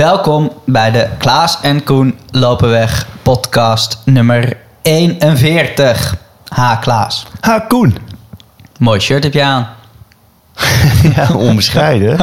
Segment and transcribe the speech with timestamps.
[0.00, 6.16] Welkom bij de Klaas en Koen Lopenweg podcast nummer 41.
[6.48, 7.26] Ha Klaas.
[7.40, 7.96] Ha, Koen.
[8.78, 9.68] Mooi shirt heb je aan.
[11.16, 12.18] Ja, onbescheiden.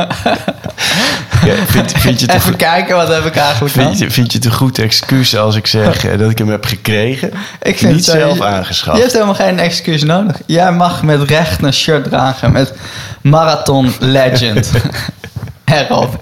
[1.45, 3.83] ja, vind, vind, je Even kijken, wat heb ik eigenlijk aan?
[3.83, 6.49] vind, je, vind je het een goed excuus als ik zeg eh, dat ik hem
[6.49, 7.31] heb gekregen?
[7.62, 8.99] Ik vind Niet eh, zelf Je aangeschaft.
[8.99, 10.41] hebt helemaal geen excuus nodig.
[10.46, 12.73] Jij mag met recht een shirt dragen met
[13.21, 14.71] Marathon Legend
[15.65, 16.20] erop.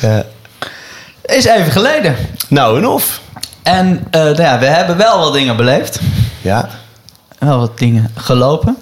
[0.00, 0.24] Ja.
[1.22, 2.16] Is even geleden.
[2.48, 3.20] Nou, en of?
[3.62, 6.00] En eh, nou ja, we hebben wel wat dingen beleefd.
[6.42, 6.68] Ja,
[7.38, 8.76] Wel wat dingen gelopen.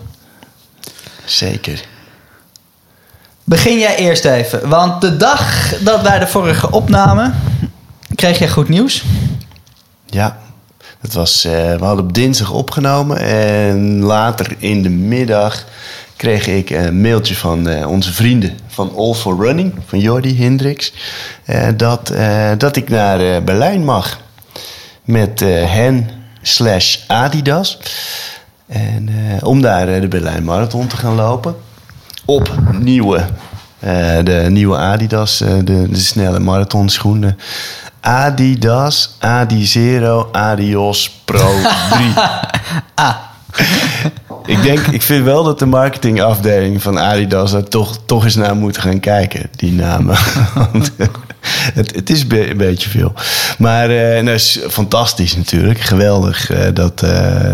[1.24, 1.82] zeker.
[3.44, 4.68] Begin jij eerst even.
[4.68, 7.34] Want de dag dat wij de vorige opnamen,
[8.14, 9.04] kreeg jij goed nieuws.
[10.06, 10.38] Ja,
[11.00, 15.64] dat was, eh, we hadden op dinsdag opgenomen en later in de middag
[16.24, 20.92] kreeg ik een mailtje van eh, onze vrienden van All for Running, van Jordi Hendricks,
[21.44, 24.18] eh, dat, eh, dat ik naar eh, Berlijn mag
[25.04, 26.10] met eh, hen
[26.42, 27.78] slash Adidas.
[28.66, 31.56] En eh, om daar eh, de Berlijn Marathon te gaan lopen.
[32.24, 33.24] Op nieuwe,
[33.78, 37.38] eh, de nieuwe Adidas, eh, de, de snelle marathonschoenen.
[38.00, 41.54] Adidas Adizero Adios Pro
[41.90, 42.12] 3.
[42.94, 43.14] Ah,
[44.54, 48.56] ik denk, ik vind wel dat de marketingafdeling van Adidas daar toch, toch eens naar
[48.56, 50.16] moet gaan kijken, die namen.
[50.72, 51.06] Want, eh,
[51.74, 53.12] het, het is be- een beetje veel.
[53.58, 55.80] Maar eh nou, is fantastisch natuurlijk.
[55.80, 57.02] Geweldig eh, dat,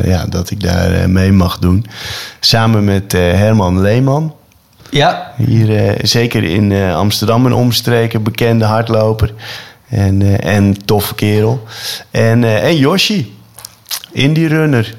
[0.04, 1.86] ja, dat ik daar mee mag doen.
[2.40, 4.34] Samen met Herman Leeman.
[4.90, 5.32] ja.
[5.36, 9.32] Hier zeker in Amsterdam en omstreken, bekende hardloper.
[9.88, 11.64] En, en toffe kerel.
[12.10, 13.36] En, en Yoshi,
[14.12, 14.94] indie runner.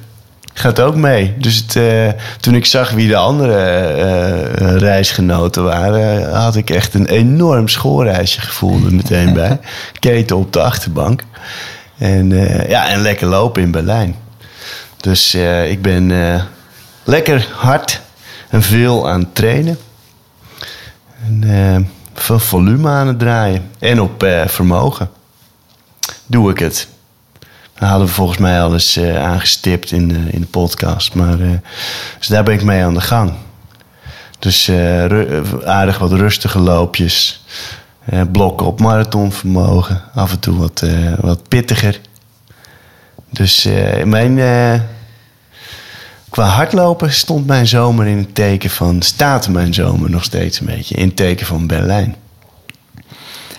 [0.54, 1.34] Gaat ook mee.
[1.38, 6.70] Dus het, eh, toen ik zag wie de andere eh, eh, reisgenoten waren, had ik
[6.70, 9.60] echt een enorm schoolreisje gevoel er meteen bij.
[10.00, 11.24] Keten op de achterbank.
[11.98, 12.30] En,
[12.70, 14.16] ja, en lekker lopen in Berlijn.
[14.98, 15.34] Dus
[15.68, 16.12] ik ben
[17.04, 18.02] lekker hard
[18.50, 19.78] en veel aan het trainen.
[21.26, 23.70] En veel volume aan het draaien.
[23.80, 25.10] En op vermogen.
[26.26, 26.88] Doe ik het.
[27.82, 31.14] Dat hadden we volgens mij al eens eh, aangestipt in de, in de podcast.
[31.14, 31.50] Maar, eh,
[32.18, 33.34] dus daar ben ik mee aan de gang.
[34.40, 35.06] Dus eh,
[35.66, 37.44] aardig wat rustige loopjes.
[38.32, 40.02] Blokken op marathonvermogen.
[40.14, 40.84] Af en toe wat,
[41.20, 42.00] wat pittiger.
[43.30, 43.68] Dus
[44.04, 44.36] mijn,
[46.30, 49.02] qua hardlopen stond mijn zomer in het teken van...
[49.02, 52.16] staat mijn zomer nog steeds een beetje in het teken van Berlijn.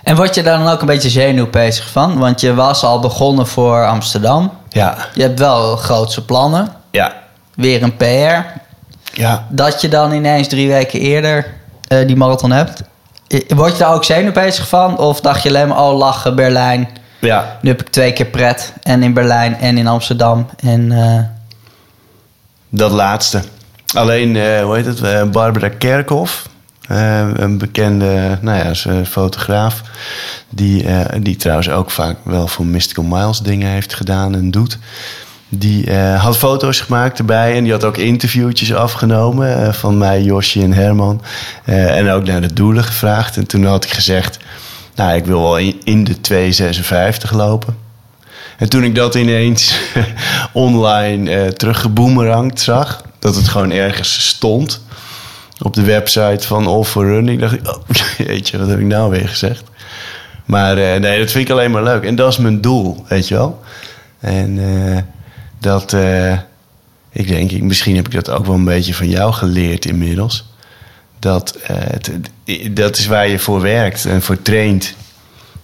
[0.03, 2.19] En word je daar dan ook een beetje zenuwpezig van?
[2.19, 4.51] Want je was al begonnen voor Amsterdam.
[4.69, 6.69] Ja, Je hebt wel grootse plannen.
[6.91, 7.13] ja,
[7.55, 8.61] Weer een PR.
[9.13, 9.47] ja.
[9.49, 11.47] Dat je dan ineens drie weken eerder
[11.89, 12.83] eh, die marathon hebt.
[13.49, 14.99] Word je daar ook zenuwpezig van?
[14.99, 16.89] Of dacht je alleen maar, oh lachen, Berlijn.
[17.19, 18.73] Ja, Nu heb ik twee keer pret.
[18.83, 20.47] En in Berlijn en in Amsterdam.
[20.61, 21.19] En eh,
[22.69, 23.43] dat laatste.
[23.95, 25.31] Alleen, eh, hoe heet het?
[25.33, 26.49] Barbara Kerkhoff.
[26.93, 29.83] Eh, een bekende nou ja, ze is fotograaf.
[30.49, 34.79] Die, eh, die trouwens ook vaak wel voor Mystical Miles dingen heeft gedaan en doet.
[35.55, 37.57] Die eh, had foto's gemaakt erbij.
[37.57, 41.23] En die had ook interviewtjes afgenomen eh, van mij, Josje en Herman.
[41.65, 43.37] Eh, en ook naar de doelen gevraagd.
[43.37, 44.39] En toen had ik gezegd...
[44.95, 47.77] Nou, ik wil wel in, de 256 lopen.
[48.59, 49.75] En toen ik dat ineens
[50.53, 54.83] online eh teruggeboemerangd zag, dat het gewoon ergens stond
[55.63, 57.79] op de website van All for Running, dacht ik, oh,
[58.29, 59.63] jeetje, wat heb ik nou weer gezegd?
[60.45, 62.05] Maar eh, nee, dat vind ik alleen maar leuk.
[62.05, 63.61] En dat is mijn doel, weet je wel.
[64.21, 64.99] En eh,
[65.59, 66.33] dat, eh,
[67.13, 70.51] ik denk, ik, misschien heb ik dat ook wel een beetje van jou geleerd inmiddels.
[71.19, 71.59] Dat,
[72.71, 74.95] dat is waar je voor werkt en voor traint.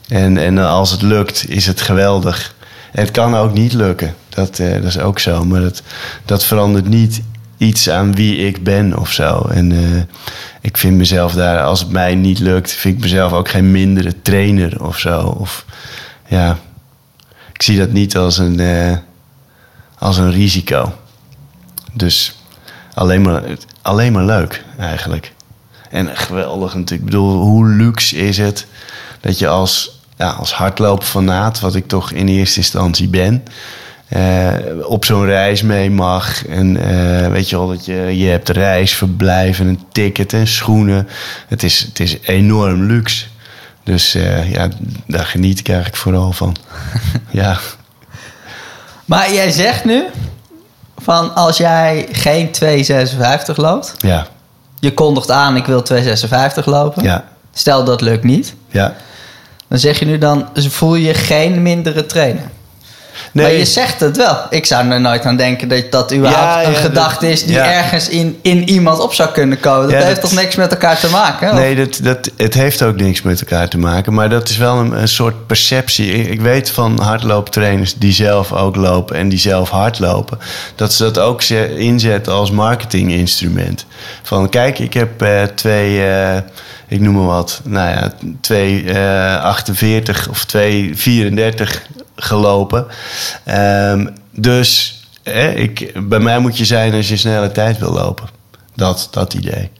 [0.08, 2.54] En, en als het lukt, is het geweldig.
[2.92, 4.14] En het kan ook niet lukken.
[4.28, 5.44] Dat, dat is ook zo.
[5.44, 5.82] Maar dat,
[6.24, 7.22] dat verandert niet
[7.58, 9.48] iets aan wie ik ben of zo.
[9.50, 10.02] En eh,
[10.60, 14.22] ik vind mezelf daar, als het mij niet lukt, vind ik mezelf ook geen mindere
[14.22, 15.20] trainer of zo.
[15.20, 15.64] Of
[16.26, 16.58] ja,
[17.52, 18.96] ik zie dat niet als een, eh,
[19.98, 20.92] als een risico.
[21.92, 22.34] Dus
[22.94, 23.42] alleen maar,
[23.82, 25.32] alleen maar leuk eigenlijk.
[25.90, 27.00] En geweldig natuurlijk.
[27.00, 28.66] Ik bedoel, hoe luxe is het
[29.20, 33.42] dat je als, ja, als hardloopfanaat, wat ik toch in eerste instantie ben,
[34.08, 36.46] eh, op zo'n reis mee mag.
[36.46, 40.46] En eh, weet je wel, dat je, je hebt reis, verblijf en een ticket en
[40.46, 41.08] schoenen.
[41.48, 43.24] Het is, het is enorm luxe.
[43.84, 44.68] Dus eh, ja,
[45.06, 46.56] daar geniet ik eigenlijk vooral van.
[47.30, 47.58] ja,
[49.04, 50.04] Maar jij zegt nu
[50.98, 52.50] van als jij geen
[53.50, 54.26] 2,56 loopt, ja,
[54.80, 57.02] je kondigt aan ik wil 2,56 lopen.
[57.02, 58.54] ja, Stel dat lukt niet.
[58.70, 58.94] ja.
[59.68, 62.42] Dan zeg je nu dan, voel je geen mindere trainer.
[63.32, 63.44] Nee.
[63.46, 64.36] Maar je zegt het wel.
[64.50, 67.44] Ik zou er nooit aan denken dat dat überhaupt Ja, een ja, gedachte dat- is
[67.44, 67.72] die ja.
[67.72, 69.90] ergens in, in iemand op zou kunnen komen.
[69.90, 71.54] Dat heeft dat- toch niks met elkaar te maken?
[71.54, 74.14] Nee, dat, dat, het heeft ook niks met elkaar te maken.
[74.14, 76.12] Maar dat is wel een, een soort perceptie.
[76.12, 80.38] Ik, ik weet van hardlooptrainers die zelf ook lopen en die zelf hardlopen.
[80.74, 83.86] Dat ze dat ook ze- inzetten als marketinginstrument.
[84.22, 86.36] Van kijk, ik heb eh, twee, eh,
[86.88, 91.82] ik noem maar wat, nou ja, 2,48 of 2,34
[92.22, 92.86] gelopen.
[93.44, 98.28] Ehm, dus hè, ik, bij mij moet je zijn als je snelle tijd wil lopen.
[98.74, 99.70] Dat, dat idee.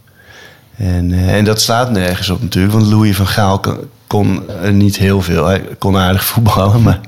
[0.77, 4.43] En, eh, en dat slaat nergens op natuurlijk, want Louis van Gaal kon, kon
[4.73, 5.47] niet heel veel.
[5.47, 7.01] Hij kon aardig voetballen, maar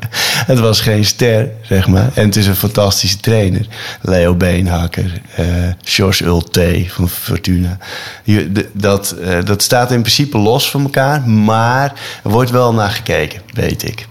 [0.46, 2.10] het was geen ster, zeg maar.
[2.14, 3.66] En het is een fantastische trainer.
[4.00, 5.44] Leo Beenhakker, eh
[5.84, 7.78] George Ulte van Fortuna.
[8.24, 11.92] Je- de- dat, eh, dat staat in principe los van elkaar, maar
[12.24, 14.08] er wordt wel naar gekeken, weet ik.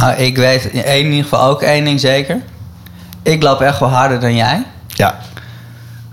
[0.00, 2.40] Nou, ik weet in ieder geval ook één ding zeker.
[3.22, 4.62] Ik loop echt wel harder dan jij.
[4.86, 5.18] Ja,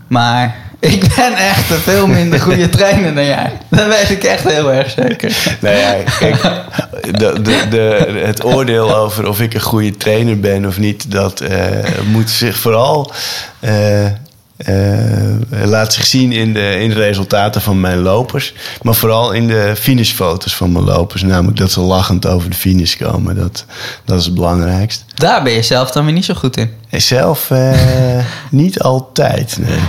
[0.07, 3.51] Maar ik ben echt een veel minder goede trainer dan jij.
[3.69, 5.57] Dat weet ik echt heel erg zeker.
[5.59, 6.41] Nou ja, kijk,
[7.11, 11.39] de, de, de, het oordeel over of ik een goede trainer ben of niet, dat
[11.39, 11.57] eh,
[12.05, 13.11] moet zich vooral
[13.59, 14.05] eh,
[14.57, 19.47] eh, laat zich zien in de, in de resultaten van mijn lopers, maar vooral in
[19.47, 21.21] de finishfoto's van mijn lopers.
[21.21, 23.35] Namelijk dat ze lachend over de finish komen.
[23.35, 23.65] Dat,
[24.05, 25.05] dat is het belangrijkst.
[25.13, 26.73] Daar ben je zelf dan weer niet zo goed in.
[26.91, 27.73] Zelf eh,
[28.49, 29.57] niet altijd.
[29.59, 29.79] Nee.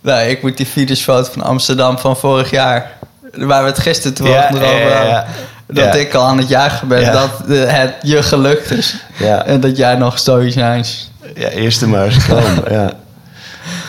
[0.00, 2.90] Nou, ik moet die finishfoto van Amsterdam van vorig jaar...
[3.32, 5.08] waar we het gisteren toevallig Ja, over hadden...
[5.08, 5.26] ja.
[5.66, 5.92] dat Ja.
[5.92, 8.96] ik al aan het juichen ben dat eh, het je gelukt is.
[9.44, 11.10] En dat jij nog stoïcijns...
[11.34, 12.62] Ja, eerst er maar eens komen.
[12.70, 12.92] ja.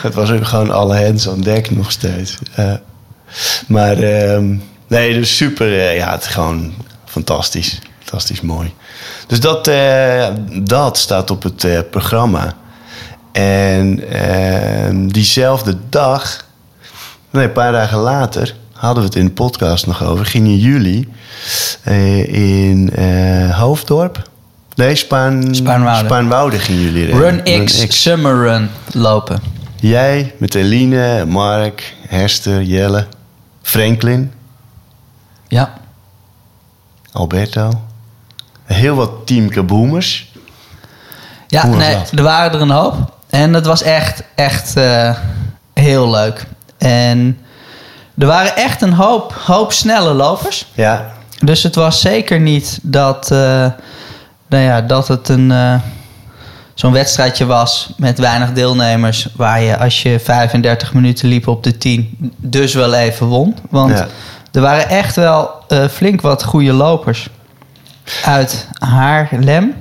[0.04, 2.38] Het was ook gewoon alle hands aan dek nog steeds.
[2.56, 2.80] Ja.
[3.66, 4.56] Maar ehm,
[4.86, 5.78] nee, dus super.
[5.78, 6.72] eh, ja, het is gewoon
[7.04, 7.78] fantastisch.
[7.98, 8.74] Fantastisch mooi.
[9.26, 10.26] Dus dat, eh,
[10.62, 12.54] dat staat op het eh, programma.
[13.32, 16.44] En ehm, diezelfde dag,
[17.30, 20.26] nee, een paar dagen later, hadden we het in de podcast nog over.
[20.26, 21.08] Gingen jullie
[21.82, 24.28] eh, in eh, Hoofddorp?
[24.74, 26.04] Nee, Spaan, Spaarnwoude.
[26.04, 27.44] Spaarnwoude gingen jullie rennen.
[27.44, 29.40] Run X, Summer Run lopen.
[29.88, 33.06] Jij met Eline, Mark, Hester, Jelle,
[33.62, 34.32] Franklin,
[35.48, 35.72] Ja.
[37.12, 37.70] Alberto.
[38.64, 40.32] Heel wat team kaboomers.
[41.46, 42.10] Ja, nee, dat?
[42.14, 42.94] er waren er een hoop.
[43.30, 45.16] En dat was echt, echt eh,
[45.74, 46.46] heel leuk.
[46.78, 47.38] En
[48.18, 50.66] er waren echt een hoop, hoop snelle lopers.
[50.74, 53.38] Ja, Dus het was zeker niet dat, eh,
[54.48, 55.74] nou ja, dat het een, eh,
[56.74, 59.28] zo'n wedstrijdje was met weinig deelnemers.
[59.36, 63.56] Waar je als je 35 minuten liep op de 10 dus wel even won.
[63.70, 64.06] Want Ja.
[64.52, 67.28] er waren echt wel eh, flink wat goede lopers
[68.24, 69.74] uit Haarlem.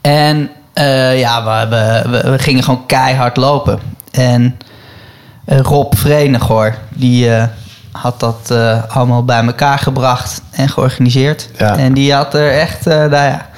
[0.00, 3.78] En eh, ja, we, hebben- we, we gingen gewoon keihard lopen.
[4.10, 4.58] En
[5.44, 7.30] eh, Rob Verenighoor, die
[7.92, 8.54] had dat
[8.88, 11.48] allemaal bij elkaar gebracht en georganiseerd.
[11.58, 11.76] Ja.
[11.76, 13.48] En die had er echt nou ja,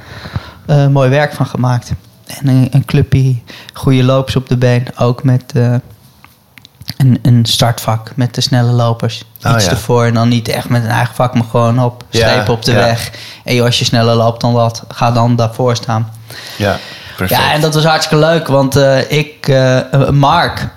[0.67, 1.93] eh, mooi werk van gemaakt.
[2.27, 3.37] En een, een clubje
[3.73, 4.87] goede lopers op de been.
[4.99, 5.75] Ook met eh,
[6.97, 9.25] een, een startvak met de snelle lopers.
[9.47, 9.71] Oh, Iets ja.
[9.71, 12.65] ervoor en dan niet echt met een eigen vak, maar gewoon op Ja, strepen op
[12.65, 12.77] de ja.
[12.77, 13.11] weg.
[13.45, 16.13] En joh, als je sneller loopt dan dat, ga dan daarvoor staan.
[16.57, 16.79] ja,
[17.17, 17.41] perfect.
[17.41, 19.53] Ja, en dat was hartstikke leuk, want eh, ik,
[20.13, 20.69] Mark,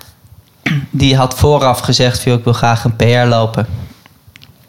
[0.90, 3.66] die had vooraf gezegd: van, "Joh, ik wil graag een PR lopen.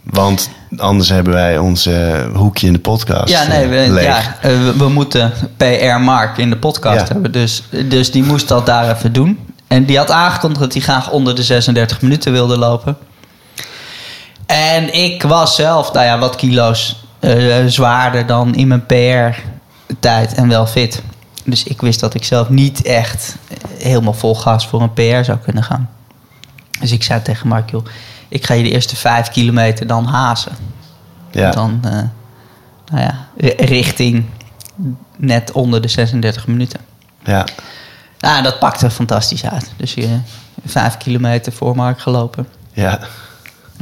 [0.03, 4.37] Want anders hebben wij ons eh, hoekje in de podcast Ja, nee, eh, we, ja,
[4.41, 7.13] eh, we, we moeten PR Mark in de podcast Ja.
[7.13, 7.31] hebben.
[7.31, 9.39] Dus, dus die moest dat daar even doen.
[9.67, 12.97] En die had aangekondigd dat hij graag onder de 36 minuten wilde lopen.
[14.45, 17.05] En ik was zelf, nou ja, wat kilo's
[17.67, 21.01] zwaarder dan in mijn PR-tijd en wel fit.
[21.43, 23.35] Dus ik wist dat ik zelf niet echt
[23.77, 25.89] helemaal vol gas voor een PR zou kunnen gaan.
[26.79, 27.85] Dus ik zei tegen Mark, joh,
[28.29, 30.51] ik ga je de eerste vijf kilometer dan hazen.
[31.31, 31.51] Ja.
[31.51, 31.91] Dan, eh,
[32.91, 34.25] nou ja, ri- richting
[35.17, 36.79] net onder de 36 minuten.
[37.23, 37.45] Ja.
[38.17, 39.71] Ja, dat pakte fantastisch uit.
[39.77, 40.19] Dus je
[40.65, 42.47] vijf kilometer voor Mark gelopen.
[42.73, 42.99] ja,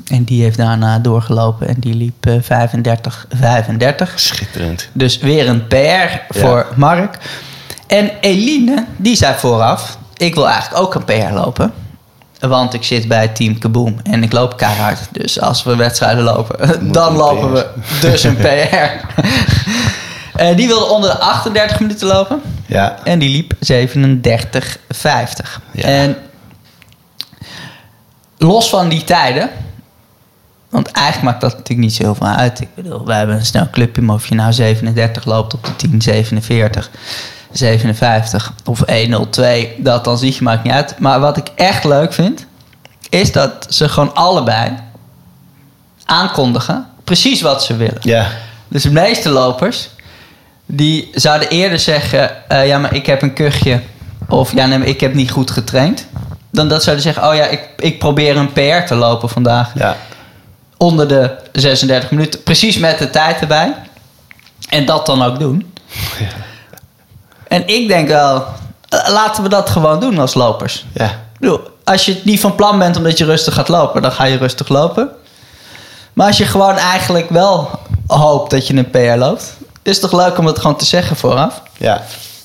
[0.07, 4.19] En die heeft daarna doorgelopen en die liep eh 35, 35.
[4.19, 4.89] schitterend.
[4.93, 7.17] Dus weer een PR voor Mark.
[7.87, 9.97] En Eline, die zei vooraf...
[10.17, 11.73] ik wil eigenlijk ook een PR lopen.
[12.39, 14.99] Want ik zit bij Team Kaboom en ik loop keihard.
[15.11, 16.57] Dus als we wedstrijden lopen,
[16.91, 17.67] dan lopen we
[18.01, 18.89] dus een PR.
[20.35, 22.41] Eh, die wilde onder de 38 minuten lopen.
[22.65, 23.59] Ja, En die liep 37,50.
[25.71, 25.83] Ja.
[25.83, 26.15] En
[28.37, 29.49] los van die tijden
[30.69, 32.61] Want eigenlijk maakt dat natuurlijk niet zo heel veel uit.
[32.61, 35.75] Ik bedoel, wij hebben een snel clubje, maar of je nou 37 loopt op de
[35.75, 36.89] 10, 47,
[37.57, 40.99] 57 of 102, dat dan zie je maakt niet uit.
[40.99, 42.45] Maar wat ik echt leuk vind,
[43.09, 44.71] is dat ze gewoon allebei
[46.05, 47.97] aankondigen precies wat ze willen.
[48.01, 48.27] Ja.
[48.67, 49.89] Dus de meeste lopers,
[50.65, 52.49] die zouden eerder zeggen...
[52.49, 53.81] eh, ja, maar ik heb een kuchje.
[54.29, 56.07] Of ja, nee, maar ik heb niet goed getraind.
[56.51, 59.71] Dan dat zouden zeggen, oh ja, ik, ik probeer een PR te lopen vandaag.
[59.75, 59.97] Ja.
[60.77, 62.43] Onder de 36 minuten.
[62.43, 63.73] Precies met de tijd erbij.
[64.69, 65.73] En dat dan ook doen.
[67.47, 68.45] En ik denk wel,
[68.89, 70.85] eh, laten we dat gewoon doen als lopers.
[70.93, 71.05] Ja.
[71.05, 74.23] Ik bedoel, als je niet van plan bent omdat je rustig gaat lopen, dan ga
[74.23, 75.09] je rustig lopen.
[76.13, 77.69] Maar als je gewoon eigenlijk wel
[78.07, 81.15] hoopt dat je een PR loopt, is het toch leuk om het gewoon te zeggen
[81.15, 81.61] vooraf.
[81.77, 82.01] Ja.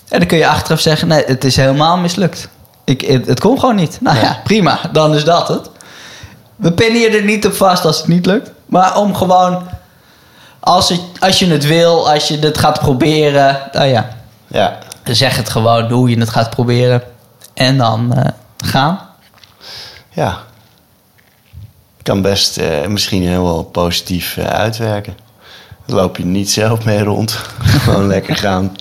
[0.09, 2.49] En dan kun je achteraf zeggen, nee, het is helemaal mislukt.
[2.85, 3.99] Ik, het, het kon gewoon niet.
[4.01, 5.71] Nou ja, prima, dan is dat het.
[6.57, 8.51] We pinnen je er niet op vast als het niet lukt.
[8.67, 9.69] Maar om gewoon,
[10.61, 14.09] als, het, als je het wil, als je het gaat proberen, nou ja,
[14.47, 14.79] Ja.
[15.05, 17.03] Zeg het gewoon hoe je het gaat proberen.
[17.55, 19.01] En dan eh, gaan.
[20.11, 20.39] Ja.
[22.03, 25.17] Kan best eh, misschien heel wel positief eh, uitwerken.
[25.87, 27.31] Dan loop je niet zelf mee rond.
[27.85, 28.77] Gewoon lekker gaan.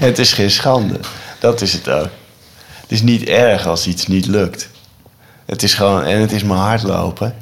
[0.00, 1.00] En het is geen schande.
[1.40, 2.08] Dat is het ook.
[2.80, 4.68] Het is niet erg als iets niet lukt.
[5.44, 7.34] Het is gewoon, en het is maar hardlopen.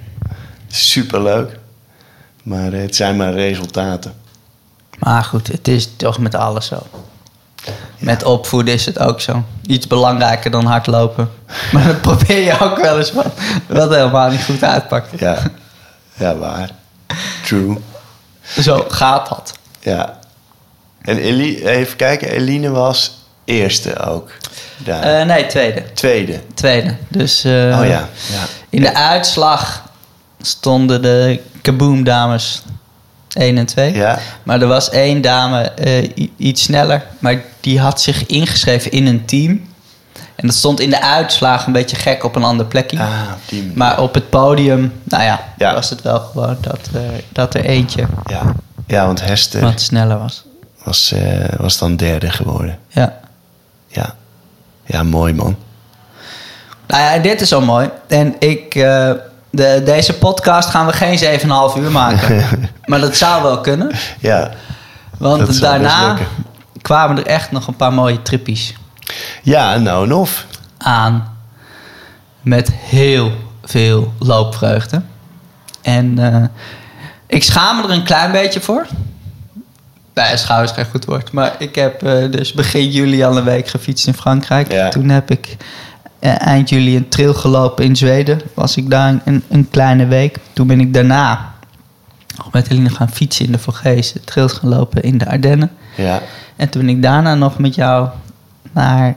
[0.68, 1.58] Superleuk.
[2.42, 4.14] Maar het zijn maar resultaten.
[4.98, 6.86] Maar goed, het is toch met alles zo.
[7.98, 9.44] Met opvoeden is het ook zo.
[9.66, 11.30] Iets belangrijker dan hardlopen.
[11.72, 13.32] Maar dat probeer je ook wel eens wat.
[13.66, 15.20] Wat helemaal niet goed uitpakt.
[15.20, 15.38] Ja,
[16.14, 16.70] ja waar.
[17.44, 17.76] True.
[18.60, 19.52] Zo gaat dat.
[19.80, 20.18] Ja.
[21.02, 24.30] En Eli, even kijken, Eline was eerste ook.
[24.76, 25.02] Daar.
[25.02, 25.92] Eh, nee, tweede.
[25.92, 26.40] Tweede.
[26.54, 26.96] Tweede.
[27.08, 28.08] Dus eh, Oh ja.
[28.32, 28.44] ja.
[28.70, 29.82] in de uitslag
[30.40, 32.62] stonden de Kaboom dames
[33.34, 33.94] 1 en 2.
[33.94, 34.18] Ja.
[34.42, 37.02] Maar er was één dame eh, iets sneller.
[37.18, 39.70] Maar die had zich ingeschreven in een team.
[40.34, 42.98] En dat stond in de uitslag een beetje gek op een ander plekje.
[42.98, 43.08] Ah,
[43.50, 43.70] manier.
[43.74, 45.74] Maar op het podium, nou ja, Ja.
[45.74, 48.42] was het wel gewoon dat, er- dat er eentje Ja.
[48.86, 50.44] ja, want Hester wat sneller was.
[50.84, 52.78] was, eh, was dan derde geworden.
[52.88, 53.18] Ja.
[53.86, 54.14] Ja.
[54.86, 55.56] Ja, mooi man.
[56.86, 57.90] Nou ja, dit is zo mooi.
[58.08, 59.10] En ik, eh,
[59.52, 61.40] de, deze podcast gaan we geen
[61.76, 62.44] 7,5 uur maken.
[62.86, 63.90] maar dat zou wel kunnen.
[64.20, 64.50] Ja.
[65.18, 66.16] Want daarna
[66.82, 68.74] kwamen er echt nog een paar mooie trippies
[69.42, 70.46] Ja, nou en of.
[70.78, 71.36] aan.
[72.40, 73.32] Met heel
[73.64, 75.02] veel loopvreugde.
[75.82, 76.44] En eh,
[77.26, 78.86] ik schaam me er een klein beetje voor.
[80.14, 81.32] Nee, schouw is geen goed woord.
[81.32, 84.72] Maar ik heb eh, dus begin juli al een week gefietst in Frankrijk.
[84.72, 84.88] Ja.
[84.88, 85.56] Toen heb ik
[86.30, 88.40] eind juli een trail gelopen in Zweden.
[88.54, 90.36] Was ik daar een, een kleine week.
[90.52, 91.52] Toen ben ik daarna
[92.52, 94.24] met Eline gaan fietsen in de Vogezen.
[94.24, 95.70] Trails gaan lopen in de Ardennen.
[95.96, 96.20] Ja.
[96.56, 98.08] En toen ben ik daarna nog met jou
[98.72, 99.16] naar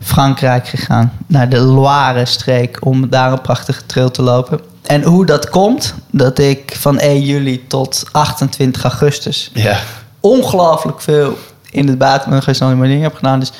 [0.00, 1.12] Frankrijk gegaan.
[1.26, 2.78] Naar de Loire-streek.
[2.86, 4.60] Om daar een prachtige trail te lopen.
[4.82, 9.78] En hoe dat komt, dat ik van 1 juli tot 28 augustus Ja.
[10.20, 11.38] ongelooflijk veel
[11.70, 13.40] in het buitenland en heb gedaan.
[13.40, 13.52] Dus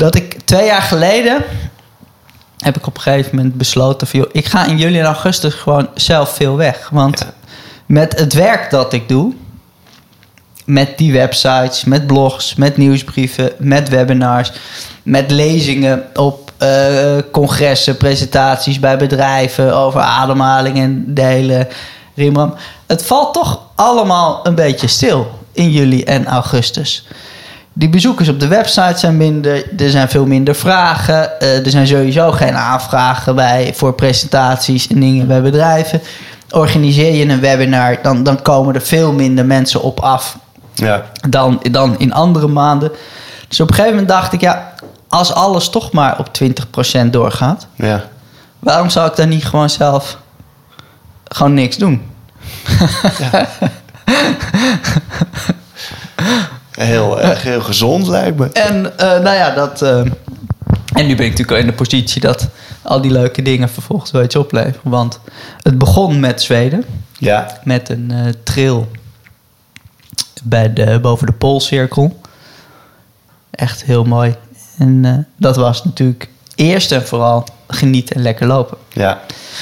[0.00, 1.44] dat ik twee jaar geleden
[2.58, 5.54] heb ik op een gegeven moment besloten van, joh, ik ga in juli en augustus
[5.54, 6.88] gewoon zelf veel weg.
[6.92, 7.32] Want Ja.
[7.86, 9.32] met het werk dat ik doe,
[10.64, 14.52] met die websites, met blogs, met nieuwsbrieven, met webinars,
[15.02, 21.68] met lezingen op eh, congressen, presentaties bij bedrijven over ademhaling en de hele
[22.14, 22.54] rimram.
[22.86, 27.06] Het valt toch allemaal een beetje stil in juli en augustus.
[27.72, 31.86] Die bezoekers op de website zijn minder, er zijn veel minder vragen, eh, er zijn
[31.86, 36.00] sowieso geen aanvragen bij, voor presentaties en dingen bij bedrijven.
[36.50, 40.36] Organiseer je een webinar, dan, dan komen er veel minder mensen op af
[40.74, 41.04] Ja.
[41.28, 42.90] dan, dan in andere maanden.
[43.48, 44.72] Dus op een gegeven moment dacht ik, ja,
[45.08, 48.04] als alles toch maar op 20% doorgaat, Ja.
[48.58, 50.18] waarom zou ik dan niet gewoon zelf
[51.24, 52.02] gewoon niks doen?
[56.86, 58.48] Heel erg heel gezond lijkt me.
[58.52, 59.82] En eh, nou ja, dat.
[59.82, 59.98] eh,
[60.92, 62.48] en nu ben ik natuurlijk in de positie dat
[62.82, 64.90] al die leuke dingen vervolgens wel iets opleveren.
[64.90, 65.20] Want
[65.62, 66.84] het begon met Zweden,
[67.18, 67.58] Ja.
[67.64, 68.88] met een eh, trail
[70.42, 72.20] bij de, boven de Poolcirkel.
[73.50, 74.34] Echt heel mooi.
[74.78, 78.76] En dat was natuurlijk eerst en vooral genieten en lekker lopen.
[78.92, 79.20] Ja.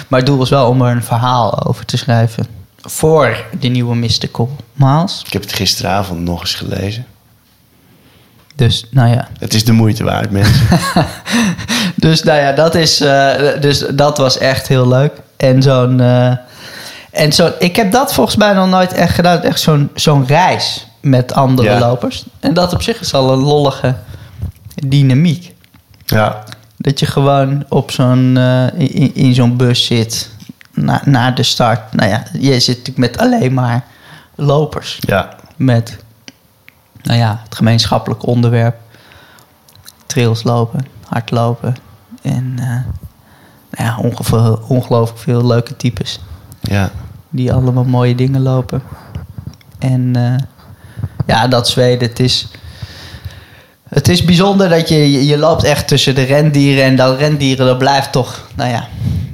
[0.09, 2.47] Maar het doel was wel om er een verhaal over te schrijven
[2.81, 5.23] voor de nieuwe Mystical Miles.
[5.27, 7.07] Ik heb het gisteravond nog eens gelezen.
[8.55, 10.67] Dus nou ja, Het is de moeite waard, mensen.
[11.97, 15.13] Dus nou ja, dat, is, eh, dus dat was echt heel leuk.
[15.37, 16.01] En zo'n.
[16.01, 16.33] eh,
[17.11, 19.43] En zo, ik heb dat volgens mij nog nooit echt gedaan.
[19.43, 21.79] Echt zo'n zo'n reis met andere Ja.
[21.79, 22.25] lopers.
[22.41, 23.95] En dat op zich is al een lollige
[24.87, 25.55] dynamiek.
[26.07, 26.45] Ja,
[26.77, 30.31] Dat je gewoon op zo'n, eh, in, in zo'n bus zit
[30.85, 31.93] na, na de start.
[31.93, 33.85] Nou ja, je zit natuurlijk met alleen maar
[34.35, 34.97] lopers.
[35.01, 35.99] ja, Met,
[37.03, 38.77] nou ja, het gemeenschappelijk onderwerp.
[40.07, 41.77] Trails lopen, hardlopen.
[42.23, 42.67] En eh,
[43.71, 46.21] nou ja, ongeveer, ongelooflijk veel leuke types.
[46.61, 46.91] ja.
[47.31, 48.83] Die allemaal mooie dingen lopen.
[49.79, 50.47] En eh,
[51.27, 52.49] ja, dat Zweden, het is...
[53.89, 56.85] Het is bijzonder dat je, je, je loopt echt tussen de rendieren.
[56.85, 58.89] En dat rendieren, dat blijft toch, nou ja,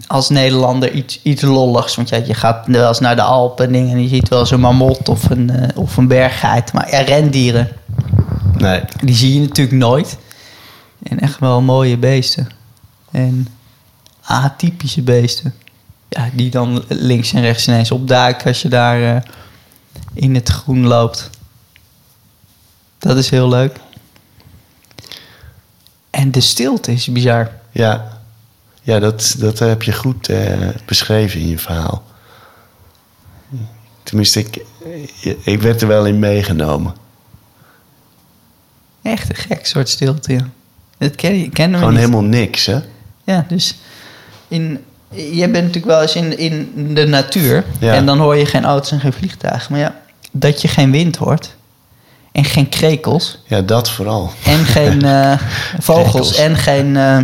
[0.06, 1.94] als Nederlander iets, iets lolligs.
[1.94, 4.40] Want ja, je gaat wel eens naar de Alpen en dingen en je ziet wel
[4.40, 6.72] eens een mamot of een, eh, of een berggeit.
[6.72, 7.68] Maar ja, rendieren,
[8.58, 10.18] Nee, die zie je natuurlijk nooit.
[11.02, 12.48] En echt wel mooie beesten.
[13.10, 13.48] En
[14.20, 15.54] atypische beesten.
[16.08, 19.22] Ja, die dan links en rechts ineens opduiken als je daar eh,
[20.12, 21.30] in het groen loopt.
[22.98, 23.80] Dat is heel leuk.
[26.10, 27.50] En de stilte is bizar.
[27.72, 28.13] ja.
[28.84, 32.02] Ja, dat, dat heb je goed eh, beschreven in je verhaal.
[34.02, 34.64] Tenminste, ik,
[35.44, 36.94] ik werd er wel in meegenomen.
[39.02, 40.48] Echt een gek soort stilte, ja.
[40.98, 42.10] Dat ken je, kennen we Gewoon niet.
[42.10, 42.78] helemaal niks, hè?
[43.24, 43.76] Ja, dus
[44.48, 47.64] in, jij bent natuurlijk wel eens in, in de natuur.
[47.80, 47.94] Ja.
[47.94, 49.72] En dan hoor je geen auto's en geen vliegtuigen.
[49.72, 50.00] Maar ja,
[50.30, 51.56] dat je geen wind hoort.
[52.32, 53.38] En geen krekels.
[53.46, 54.32] Ja, dat vooral.
[54.44, 55.38] En geen eh,
[55.78, 56.10] vogels.
[56.10, 56.36] Krekels.
[56.36, 57.18] En geen, eh,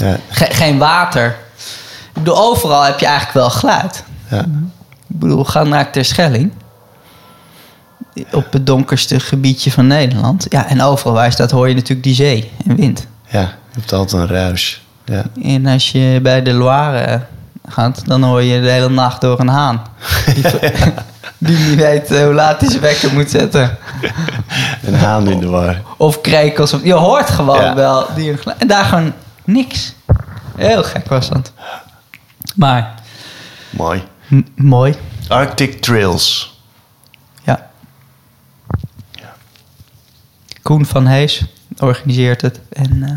[0.00, 1.36] Ja, ge- geen water.
[2.14, 4.04] Ik bedoel, overal heb je eigenlijk wel geluid.
[4.30, 4.40] ja.
[5.10, 6.52] Ik bedoel, ga naar Terschelling.
[8.32, 10.46] Op het donkerste gebiedje van Nederland.
[10.48, 13.06] Ja, en overal waar je staat hoor je natuurlijk die zee en wind.
[13.26, 13.46] ja je
[13.80, 14.82] hebt altijd een ruis.
[15.04, 17.20] Ja, En als je bij de Loire eh,
[17.68, 19.82] gaat, dan hoor je de hele nacht door een haan.
[20.34, 20.44] Die,
[21.38, 23.76] die niet weet eh, hoe laat hij zijn wekker moet zetten.
[24.82, 25.80] een haan in de war.
[25.96, 26.72] Of krekels.
[26.72, 27.74] Of, je hoort gewoon Ja.
[27.74, 28.06] wel.
[28.14, 29.12] Die, en daar gewoon
[29.48, 29.94] niks.
[30.56, 31.52] Heel gek was dat.
[32.54, 32.94] Maar
[33.70, 34.02] Mooi.
[34.54, 34.94] mooi.
[35.28, 36.56] Arctic Trails.
[37.44, 37.70] Ja.
[40.62, 41.44] Koen van Hees
[41.78, 42.60] organiseert het.
[42.68, 43.16] En eh,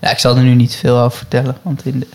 [0.00, 1.56] ja, ik zal er nu niet veel over vertellen.
[1.62, 2.06] Want in, de,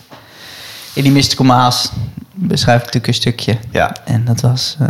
[0.94, 1.90] in die Mystical Maas
[2.34, 3.58] beschrijf ik natuurlijk een stukje.
[3.70, 4.88] Ja, En dat was eh,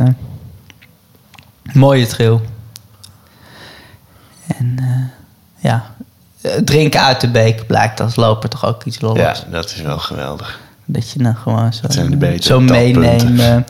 [1.62, 2.40] een mooie trail.
[4.46, 5.94] En eh, ja,
[6.64, 9.44] drinken uit de beek blijkt als loper toch ook iets ja, lolligs.
[9.50, 10.60] dat is wel geweldig.
[10.84, 11.86] Dat je dan gewoon zo-
[12.38, 13.66] zo'n meenemen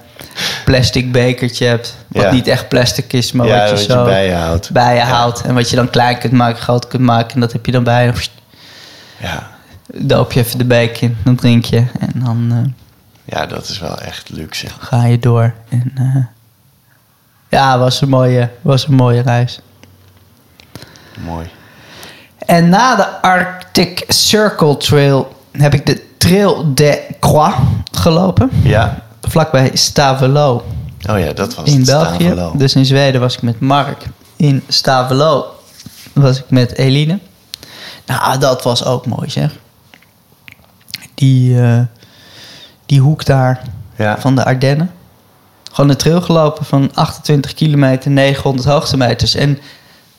[0.65, 1.97] plastic bekertje hebt.
[2.09, 2.31] Wat Ja.
[2.33, 4.71] niet echt plastic is, maar ja, wat je wat zo je bij je houdt.
[4.71, 5.07] bij je Ja.
[5.07, 5.41] houdt.
[5.43, 7.35] En wat je dan klein kunt maken, groot kunt maken.
[7.35, 8.13] En dat heb je dan bij je.
[9.21, 9.51] Ja.
[9.95, 11.85] Doop je even de beek in, dan drink je.
[12.01, 12.73] En dan eh,
[13.39, 14.67] ja, dat is wel echt luxe.
[14.79, 15.55] ga je door.
[15.69, 16.25] En eh,
[17.49, 19.61] ja, was een mooie, was een mooie reis.
[21.25, 21.51] Mooi.
[22.51, 27.55] En na de Arctic Circle Trail heb ik de Trail des Croix
[27.93, 28.51] gelopen.
[28.63, 29.03] Ja.
[29.23, 30.65] Vlakbij Stavelo
[31.11, 32.15] Oh ja, dat was in België.
[32.25, 32.53] Stavelo.
[32.57, 34.05] Dus in Zweden was ik met Mark.
[34.37, 35.47] In Stavelo
[36.13, 37.19] was ik met Eline.
[38.07, 39.53] Nou, dat was ook mooi zeg.
[41.15, 41.81] Die, eh,
[42.87, 43.61] die hoek daar
[43.97, 44.21] Ja.
[44.21, 44.91] van de Ardennen.
[45.73, 49.35] Gewoon een trail gelopen van 28 kilometer, 900 hoogtemeters.
[49.35, 49.59] En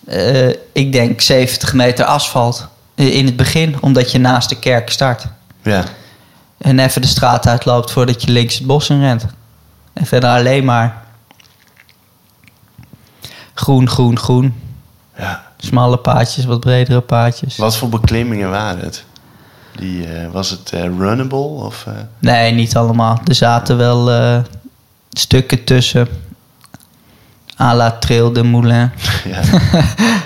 [0.05, 4.89] eh, ik denk 70 meter asfalt eh, in het begin, omdat je naast de kerk
[4.89, 5.25] start.
[5.61, 5.83] Ja.
[6.57, 9.25] En even de straat uitloopt voordat je links het bos in rent.
[9.93, 11.03] En verder alleen maar
[13.53, 14.53] groen, groen, groen.
[15.17, 15.49] ja.
[15.57, 17.57] Smalle paadjes, wat bredere paadjes.
[17.57, 19.03] Wat voor beklimmingen waren het?
[19.75, 21.37] Die, eh, was het runnable?
[21.37, 21.85] Of,
[22.19, 23.19] Nee, niet allemaal.
[23.25, 24.09] Er zaten wel
[25.09, 26.07] stukken tussen.
[27.59, 28.91] À la Trail de Moulin.
[29.25, 29.39] ja.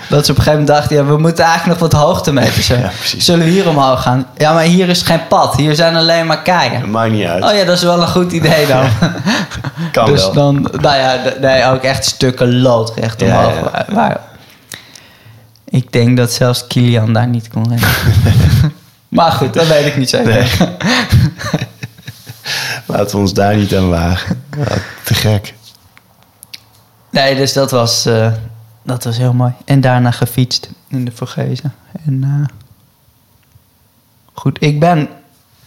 [0.08, 2.86] Dat ze op een gegeven moment dachten, ja, we moeten eigenlijk nog wat hoogtemeters hebben.
[2.90, 3.24] Ja, precies.
[3.24, 4.26] Zullen we hier omhoog gaan?
[4.36, 5.56] Ja, maar hier is geen pad.
[5.56, 6.90] Hier zijn alleen maar keien.
[6.90, 7.44] Maakt niet uit.
[7.44, 8.84] Oh ja, dat is wel een goed idee dan.
[9.92, 10.32] kan dus wel.
[10.32, 13.54] dan, nou ja, nee, ook echt stukken loodrecht Ja, omhoog.
[13.54, 13.62] ja.
[13.70, 14.20] Waar, waar-
[15.64, 17.88] ik denk dat zelfs Kilian daar niet kon rennen.
[19.08, 20.32] maar goed, dat weet ik niet zeker.
[20.32, 20.46] Nee.
[22.86, 24.42] Laten we ons daar niet aan wagen.
[25.04, 25.54] Te gek.
[27.16, 28.32] Nee, dus dat was, eh,
[28.82, 29.52] dat was heel mooi.
[29.64, 31.74] En daarna gefietst in de Vorgezen.
[32.06, 32.56] En eh,
[34.32, 35.08] goed, ik ben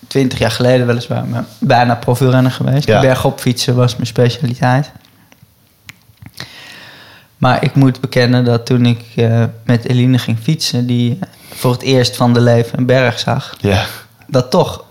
[0.08, 2.88] twintig jaar geleden weliswaar maar bijna profielrenner geweest.
[2.88, 3.02] Ja.
[3.02, 4.92] Bergop fietsen was mijn specialiteit.
[7.38, 10.86] Maar ik moet bekennen dat toen ik eh, met Eline ging fietsen...
[10.86, 13.56] die voor het eerst van de leven een berg zag...
[13.60, 13.86] Ja.
[14.28, 14.84] dat toch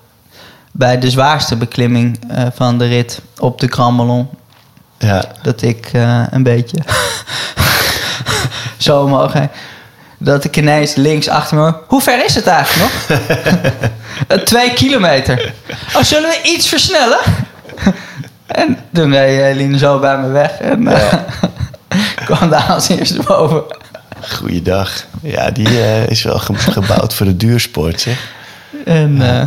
[0.72, 2.18] bij de zwaarste beklimming
[2.54, 4.28] van de rit op de Krammelon.
[4.98, 6.78] Ja, Dat ik eh, een beetje
[8.78, 9.48] zo omhoog ging.
[10.18, 11.74] Dat ik ineens links achter me...
[11.86, 13.18] Hoe ver is het eigenlijk nog?
[14.28, 15.52] Eh, Twee kilometer.
[15.96, 17.18] Oh, zullen we iets versnellen?
[18.46, 20.50] en toen reed Eline zo bij me weg.
[20.60, 21.12] En eh,
[22.24, 23.62] kwam daar als eerste boven.
[24.30, 25.04] goeiedag.
[25.22, 25.68] Ja, die
[26.06, 28.30] is wel ge- gebouwd voor de duursport, zeg.
[28.84, 29.44] En eh,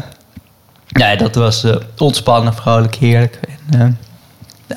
[0.90, 1.66] nee, dat was
[1.98, 3.40] ontspannen, vrolijk, heerlijk.
[3.72, 4.00] En,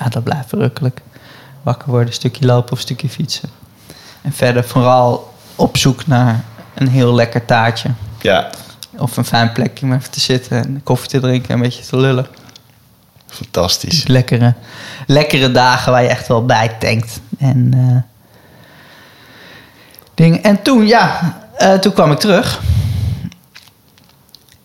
[0.01, 1.01] ja, dat blijft verrukkelijk.
[1.63, 3.49] Wakker worden, een stukje lopen of een stukje fietsen.
[4.23, 7.91] En verder vooral op zoek naar een heel lekker taartje.
[8.21, 8.51] Ja,
[8.97, 11.85] Of een fijn plekje om even te zitten en koffie te drinken en een beetje
[11.85, 12.27] te lullen.
[13.27, 14.07] fantastisch.
[14.07, 14.55] Lekkere,
[15.07, 17.21] lekkere dagen waar je echt wel bij tankt.
[17.39, 18.03] En, eh,
[20.15, 20.43] dingen.
[20.43, 22.61] en toen, ja, eh, toen kwam ik terug.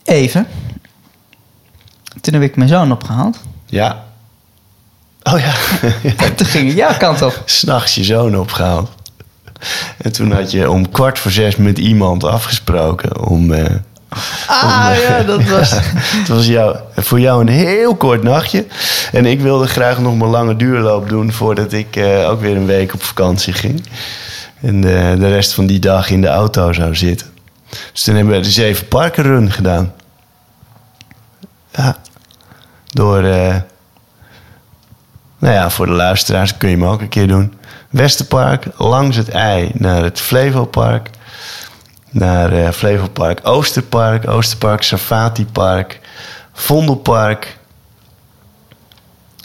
[0.04, 0.48] Even.
[2.22, 3.39] Toen heb ik mijn zoon opgehaald.
[3.65, 4.04] Ja.
[5.34, 5.54] Oh ja,
[6.26, 7.42] En toen ging ik jouw kant op.
[7.46, 8.89] s'nachts je zoon opgehaald.
[9.98, 13.52] En toen had je om kwart voor zes met iemand afgesproken om...
[13.52, 13.65] eh,
[14.48, 15.72] Ah, ja, dat was...
[16.20, 18.65] het was jou, voor jou een heel kort nachtje.
[19.12, 22.65] En ik wilde graag nog mijn lange duurloop doen voordat ik eh, ook weer een
[22.65, 23.84] week op vakantie ging.
[24.62, 27.28] En eh, de rest van die dag in de auto zou zitten.
[27.94, 29.94] Dus toen hebben we de Zeven Parken Run gedaan.
[31.72, 31.98] Ja.
[32.88, 33.56] Door, eh,
[35.39, 37.54] nou ja, voor de luisteraars kun je hem ook een keer doen.
[37.89, 41.10] Westerpark, langs het ei naar het Flevopark
[42.10, 45.99] naar eh Flevopark Oosterpark, Oosterpark Safati Park,
[46.54, 47.58] Vondelpark,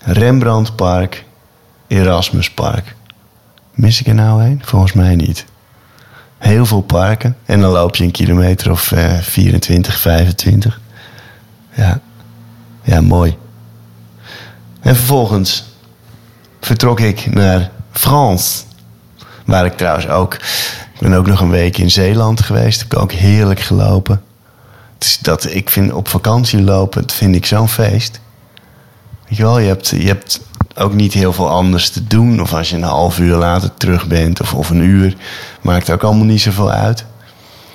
[0.03, 1.25] Rembrandtpark,
[1.87, 2.95] Erasmuspark.
[3.71, 4.63] Mis ik er nou een?
[4.65, 5.45] Volgens mij niet.
[6.39, 7.37] Heel veel parken.
[7.45, 10.81] En dan loop je een kilometer of eh 24, 25.
[11.75, 12.01] Ja.
[12.83, 13.37] ja, mooi.
[14.81, 15.65] En vervolgens
[16.65, 18.63] vertrok ik naar France.
[19.45, 20.35] Waar ik trouwens ook...
[20.95, 22.81] Ik ben ook nog een week in Zeeland geweest.
[22.81, 24.23] Heb ik ook heerlijk gelopen.
[24.99, 28.21] Is dat, ik vind op vakantie lopen, dat vind ik zo'n feest.
[29.29, 30.41] Weet je wel, je hebt, je hebt
[30.75, 32.41] ook niet heel veel anders te doen.
[32.41, 35.17] Of als je een half uur later terug bent of, of een uur.
[35.61, 37.05] Maakt ook allemaal niet zoveel uit.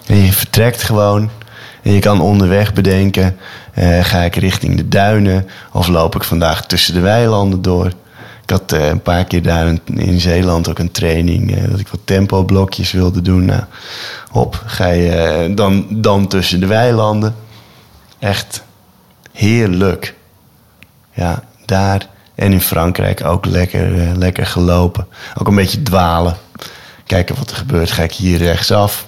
[0.06, 1.30] En je vertrekt gewoon.
[1.84, 3.38] En je kan onderweg bedenken,
[3.74, 7.92] eh, ga ik richting de duinen of loop ik vandaag tussen de weilanden door.
[8.50, 11.88] Ik had eh, een paar keer daar in, Zeeland ook een training eh, dat ik
[11.88, 13.46] wat tempoblokjes wilde doen.
[13.46, 13.64] Nou,
[14.66, 17.36] ga je eh, dan, dan tussen de weilanden.
[18.20, 18.64] Echt
[19.32, 20.16] heerlijk.
[21.14, 25.08] Ja, daar en in Frankrijk ook lekker, lekker gelopen.
[25.38, 26.38] Ook een beetje dwalen.
[27.06, 27.92] Kijken wat er gebeurt.
[27.92, 29.08] Ga ik hier rechtsaf?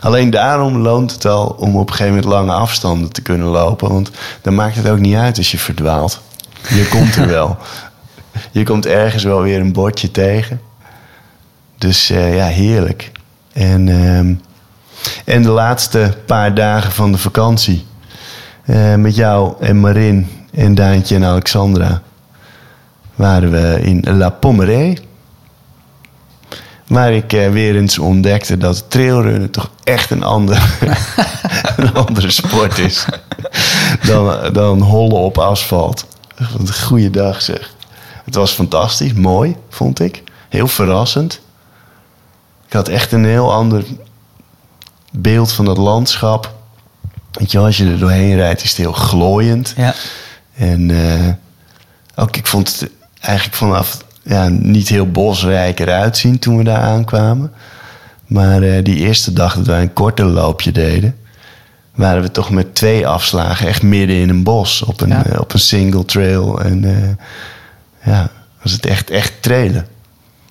[0.00, 3.92] Alleen daarom loont het al om op een gegeven moment lange afstanden te kunnen lopen.
[3.92, 4.10] Want
[4.42, 6.20] dan maakt het ook niet uit als je verdwaalt.
[6.68, 7.56] Je komt er wel.
[8.50, 10.60] Je komt ergens wel weer een bordje tegen.
[11.78, 13.12] Dus eh, ja, heerlijk.
[13.52, 14.34] En, ehm,
[15.24, 17.86] en de laatste paar dagen van de vakantie.
[18.64, 22.02] eh, met jou en Marin en Daantje en Alexandra.
[23.14, 24.96] Waren we in La Pommeraye.
[26.86, 30.76] Waar ik eh, weer eens ontdekte dat trailrunnen toch echt een, ander,
[31.76, 33.04] een andere sport is.
[34.06, 36.06] Dan, dan hollen op asfalt.
[36.36, 37.74] Wat een goede dag zeg.
[38.28, 40.22] Het was fantastisch, mooi vond ik.
[40.48, 41.40] Heel verrassend.
[42.66, 43.84] Ik had echt een heel ander
[45.12, 46.54] beeld van het landschap.
[47.32, 49.74] Weet je, als je er doorheen rijdt, is het heel glooiend.
[49.76, 49.94] Ja.
[50.54, 51.32] En eh,
[52.24, 56.80] ook, ik vond het eigenlijk vanaf ja, niet heel bosrijk eruit zien toen we daar
[56.82, 57.52] aankwamen.
[58.26, 61.16] Maar eh, die eerste dag dat wij een korte loopje deden,
[61.94, 65.24] waren we toch met twee afslagen echt midden in een bos op een, Ja.
[65.26, 66.60] eh, op een single trail.
[66.60, 66.84] En
[68.04, 68.30] ja,
[68.62, 69.86] was het echt, echt trailen.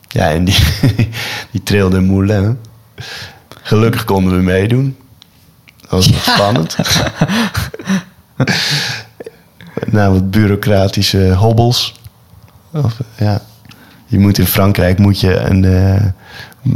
[0.08, 0.58] Ja, en die,
[1.52, 2.58] die trail de Moulin.
[3.62, 4.98] Gelukkig konden we meedoen.
[5.82, 6.76] Dat was nog spannend.
[9.92, 12.00] Na wat bureaucratische hobbels.
[12.72, 13.42] Of, ja.
[14.06, 15.66] Je moet in Frankrijk moet je een.
[15.66, 16.02] eh,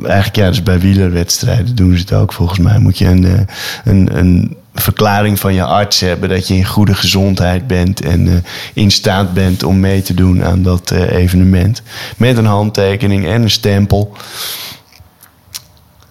[0.03, 2.79] eigenlijk ja, dus bij wielerwedstrijden doen ze het ook volgens mij.
[2.79, 3.39] Moet je een, eh,
[3.84, 8.34] een, een verklaring van je arts hebben dat je in goede gezondheid bent en eh,
[8.73, 11.81] in staat bent om mee te doen aan dat eh, evenement.
[12.17, 14.15] Met een handtekening en een stempel.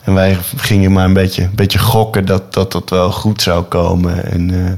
[0.02, 3.64] En wij gingen maar een beetje, een beetje gokken dat, dat dat wel goed zou
[3.64, 4.24] komen.
[4.24, 4.72] En eh,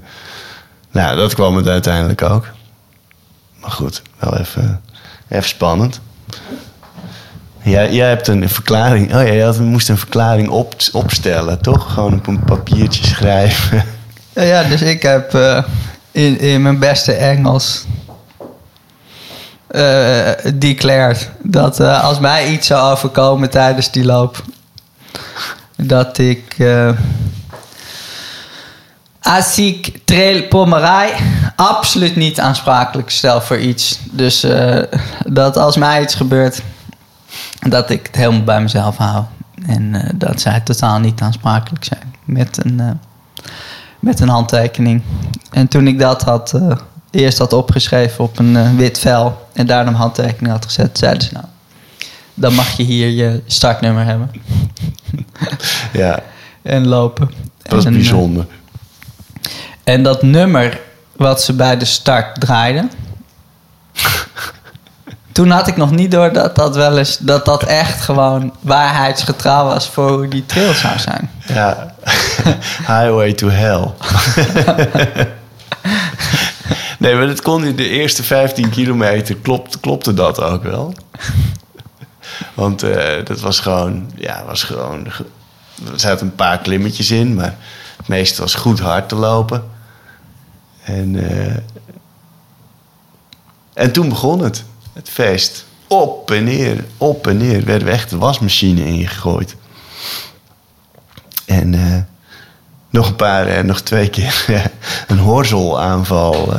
[0.91, 2.47] nou, dat kwam het uiteindelijk ook.
[3.61, 4.81] Maar goed, wel even,
[5.29, 6.01] even spannend.
[7.63, 9.15] Jij, jij hebt een verklaring.
[9.15, 11.93] Oh ja, had- moest een verklaring op, opstellen, toch?
[11.93, 13.85] Gewoon op een papiertje schrijven.
[14.35, 15.63] Ja, ja, dus ik heb, eh,
[16.11, 17.85] in, in mijn beste Engels
[19.71, 24.43] uh, declared dat uh, als mij iets zou overkomen tijdens die loop,
[25.77, 26.91] dat ik uh,
[29.23, 31.15] als ik trail Pomerij
[31.57, 33.99] absoluut niet aansprakelijk stel voor iets.
[34.11, 34.47] Dus
[35.27, 36.63] dat als mij iets gebeurt,
[37.69, 39.25] dat ik het helemaal bij mezelf hou.
[39.67, 43.01] En dat zij totaal niet aansprakelijk zijn met een,
[43.99, 45.03] met een handtekening.
[45.51, 46.61] En toen ik dat had
[47.11, 51.33] eerst had opgeschreven op een wit vel en daar een handtekening had gezet, zeiden ze
[51.33, 51.45] nou,
[52.35, 54.31] dan mag je hier je startnummer hebben.
[55.93, 56.23] ja.
[56.63, 57.31] En lopen.
[57.63, 58.47] Dat is en, bijzonder.
[59.85, 60.81] en dat nummer
[61.17, 62.91] wat ze bij de start draaiden.
[65.33, 69.65] Toen had ik nog niet door dat dat wel eens dat dat echt gewoon waarheidsgetrouw
[69.65, 71.31] was voor hoe die trail zou zijn.
[71.47, 71.95] Ja,
[72.93, 73.91] highway to hell.
[77.03, 80.95] Nee, maar dat kon in de eerste 15 kilometer klopt, klopte dat ook wel.
[82.55, 85.07] Want uh, dat was gewoon, ja, was gewoon.
[85.07, 85.23] Er
[85.95, 87.57] zaten een paar klimmetjes in, maar
[87.97, 89.65] het meeste was goed hard te lopen.
[90.85, 91.57] En, uh,
[93.75, 95.65] en toen begon het, het feest.
[95.87, 97.65] Op en neer, op en neer.
[97.65, 99.57] Werden we echt de wasmachine ingegooid.
[101.47, 101.97] En uh,
[102.91, 104.45] nog een paar, nog twee keer
[105.07, 106.55] een horzelaanval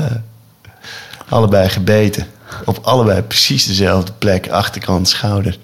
[1.34, 2.28] Allebei gebeten.
[2.66, 5.60] Op allebei precies dezelfde plek, achterkant schouder.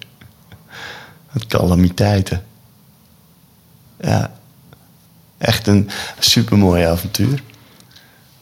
[1.32, 2.44] Wat calamiteiten.
[4.02, 4.32] Ja,
[5.38, 7.44] echt een supermooi avontuur.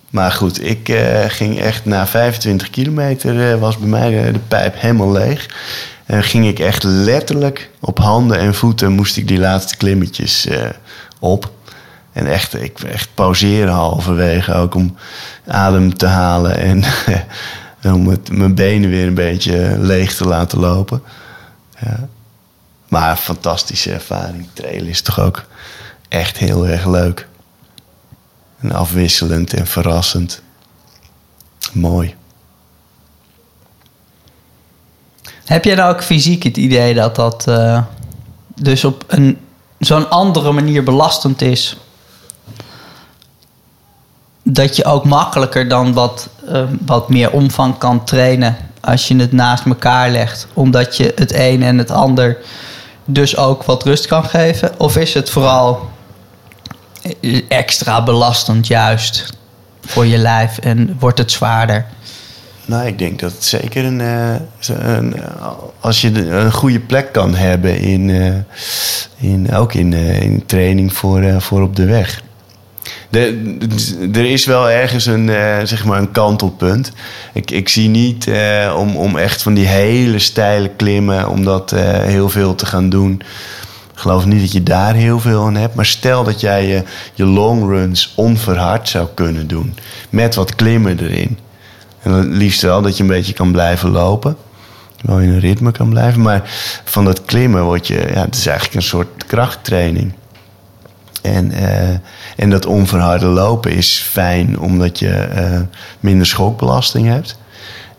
[0.10, 4.80] Maar goed, ik uh, ging echt na 25 kilometer uh, was bij mij de, pijp
[4.80, 5.50] helemaal leeg.
[6.06, 10.65] En ging ik echt letterlijk op handen en voeten moest ik die laatste klimmetjes uh,
[11.20, 11.52] op.
[12.13, 14.96] En echt, ik echt pauzeren halverwege ook om
[15.48, 16.84] adem te halen en
[17.96, 21.02] om het, mijn benen weer een beetje leeg te laten lopen.
[21.80, 22.08] Ja.
[22.88, 24.48] Maar fantastische ervaring.
[24.54, 25.46] Trailen is toch ook
[26.08, 27.28] echt heel erg leuk.
[28.60, 30.41] En afwisselend en verrassend.
[31.72, 32.15] Mooi.
[35.46, 37.84] Heb jij nou ook fysiek het idee dat dat uh,
[38.56, 39.38] dus op een
[39.80, 41.78] zo'n andere manier belastend is
[44.43, 49.32] dat je ook makkelijker dan wat, uh, wat meer omvang kan trainen als je het
[49.32, 50.48] naast elkaar legt.
[50.54, 52.38] Omdat je het een en het ander
[53.06, 54.80] dus ook wat rust kan geven?
[54.80, 55.89] Of is het vooral
[57.48, 59.34] extra belastend juist
[59.86, 61.86] voor je lijf en wordt het zwaarder?
[62.65, 64.36] Nou, ik denk dat het zeker een, uh,
[64.67, 65.15] een
[65.80, 68.34] als je een goede plek kan hebben in, uh,
[69.17, 72.26] in ook in, in training voor, voor op de weg
[74.12, 75.30] er is wel ergens een,
[75.63, 76.91] zeg maar een kantelpunt.
[77.34, 78.30] Ik, ik zie niet
[78.78, 81.72] om, om echt van die hele steile klimmen, om dat
[82.06, 83.22] heel veel te gaan doen.
[83.97, 85.75] Ik geloof niet dat je daar heel veel aan hebt.
[85.75, 86.83] Maar stel dat jij
[87.15, 89.75] je, longruns onverhard zou kunnen doen.
[90.10, 91.38] Met wat klimmen erin.
[92.01, 94.38] En het liefst wel dat je een beetje kan blijven lopen.
[95.01, 96.21] Wel in een ritme kan blijven.
[96.21, 96.41] Maar
[96.83, 98.12] van dat klimmen word je...
[98.13, 100.13] Ja, het is eigenlijk een soort krachttraining.
[101.21, 101.89] En, uh,
[102.36, 105.60] en dat onverharde lopen is fijn omdat je uh,
[105.99, 107.38] minder schokbelasting hebt.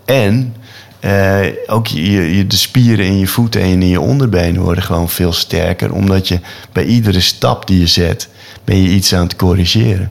[0.04, 0.54] En
[1.00, 5.08] uh, ook je, je, de spieren in je voeten en in je onderbenen worden gewoon
[5.08, 5.92] veel sterker.
[5.92, 6.40] Omdat je
[6.72, 8.28] bij iedere stap die je zet,
[8.64, 10.10] ben je iets aan het corrigeren.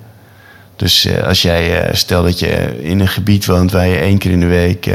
[0.75, 4.39] Dus als jij, stel dat je in een gebied woont waar je één keer in
[4.39, 4.89] de week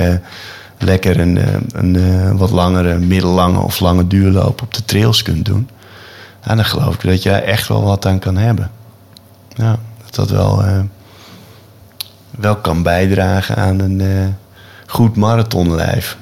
[0.79, 1.39] lekker een,
[1.73, 5.69] een wat langere, middellange of lange duurloop op de trails kunt doen
[6.45, 8.71] ja, dan geloof ik dat je echt wel wat aan kan hebben.
[9.55, 10.65] Ja, dat dat wel,
[12.31, 14.37] wel kan bijdragen aan een
[14.93, 16.17] goed marathonlijf.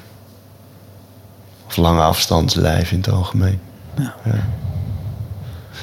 [1.67, 3.59] Of lange afstandslijf in het algemeen.
[3.97, 4.15] Ja.
[4.23, 4.47] ja.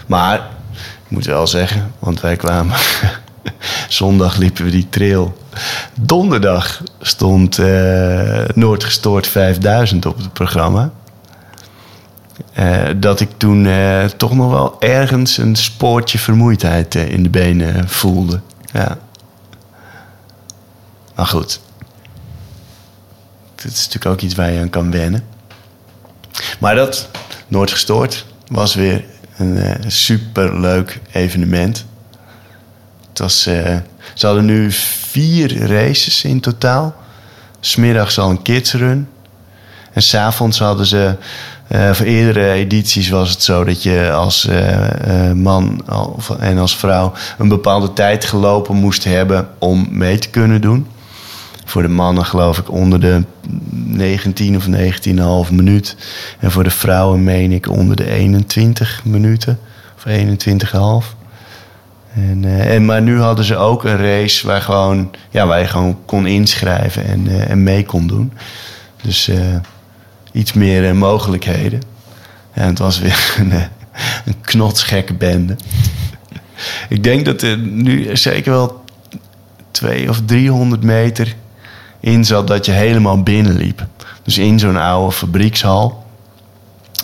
[0.06, 0.38] Maar,
[0.74, 2.76] ik moet wel zeggen, want wij kwamen...
[3.88, 5.38] Zondag liepen we die trail.
[6.00, 10.90] Donderdag stond uh, Noordgestoord 5000 op het programma.
[12.58, 17.88] Uh, dat ik toen uh, toch nog wel ergens een spoortje vermoeidheid in de benen
[17.88, 18.40] voelde.
[18.72, 18.98] Ja.
[21.14, 21.60] Maar goed.
[23.62, 25.24] Het is natuurlijk ook iets waar je aan kan wennen.
[26.58, 27.08] Maar dat,
[27.48, 29.04] Nooit Gestoord, was weer
[29.36, 31.84] een super leuk evenement.
[33.08, 33.82] Het was, ze
[34.20, 36.94] hadden nu vier races in totaal.
[37.60, 39.08] Smiddags al een kidsrun.
[39.92, 41.16] En s'avonds hadden ze,
[41.68, 45.84] eh, voor eerdere edities was het zo dat je als eh, eh, man
[46.38, 50.86] en als vrouw een bepaalde tijd gelopen moest hebben om mee te kunnen doen.
[51.68, 53.24] Voor de mannen geloof ik onder de
[53.70, 54.66] 19 of
[55.46, 55.96] 19,5 minuut.
[56.38, 59.58] En voor de vrouwen meen ik onder de 21 minuten.
[59.96, 61.16] Of 21,5.
[62.14, 65.66] En, eh, en, maar nu hadden ze ook een race waar, gewoon, ja, waar je
[65.66, 68.32] gewoon kon inschrijven en, eh, en mee kon doen.
[69.02, 69.56] Dus eh,
[70.32, 71.82] iets meer mogelijkheden.
[72.52, 73.52] En het was weer een,
[74.24, 75.56] een knotsgekke bende.
[76.88, 78.84] Ik denk dat er nu zeker wel
[79.70, 81.36] 200 of 300 meter
[82.00, 83.86] in zat dat je helemaal binnenliep.
[84.22, 86.06] Dus in zo'n oude fabriekshal.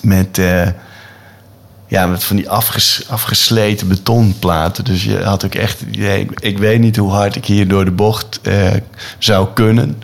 [0.02, 0.68] Met, eh,
[1.87, 4.85] ja, met van die afges, afgesleten betonplaten.
[4.85, 6.28] Dus je had ook echt het idee...
[6.35, 8.72] Ik, weet niet hoe hard ik hier door de bocht eh,
[9.18, 10.02] zou kunnen.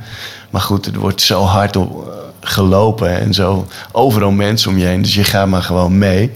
[0.51, 4.87] Maar goed, er wordt zo hard op, eh, gelopen en zo overal mensen om je
[4.87, 5.03] heen.
[5.03, 6.33] Dus je gaat maar gewoon mee.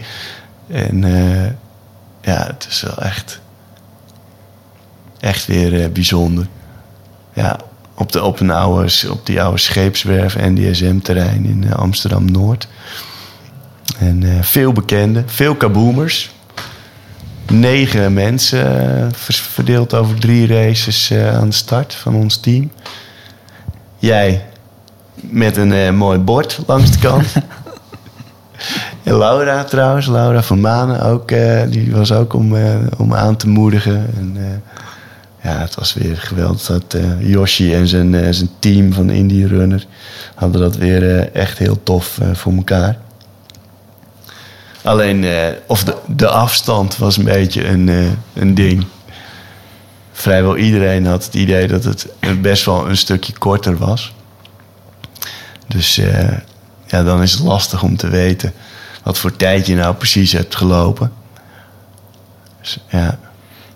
[0.67, 1.01] En
[2.21, 3.40] ja, het is wel echt,
[5.21, 6.47] echt weer bijzonder.
[7.33, 7.59] Ja,
[7.94, 12.68] op, de, op, een oude, op die oude scheepswerf NDSM-terrein in eh, Amsterdam-Noord.
[13.98, 16.33] En eh, veel bekenden, veel kaboomers.
[17.46, 22.70] Negen mensen eh, verdeeld over drie races aan de start van ons team.
[23.98, 24.46] Jij
[25.14, 27.26] met een mooi bord langs de kant.
[29.02, 31.28] en Laura trouwens, Laura van Manen ook,
[31.68, 32.57] die was ook om,
[32.96, 34.11] om aan te moedigen.
[34.16, 34.62] En,
[35.44, 39.46] ja, het was weer geweldig dat eh Yoshi en zijn, eh, zijn team van Indie
[39.46, 39.87] Runner
[40.35, 42.98] hadden dat weer eh, echt heel tof voor elkaar.
[44.83, 45.26] Alleen,
[45.66, 48.87] of de, de afstand was een beetje een, een ding.
[50.12, 52.07] Vrijwel iedereen had het idee dat het
[52.42, 54.14] best wel een stukje korter was.
[55.66, 55.94] Dus
[56.87, 58.52] ja, dan is het lastig om te weten
[59.02, 61.12] wat voor tijd je nou precies hebt gelopen.
[62.61, 63.18] Dus, ja.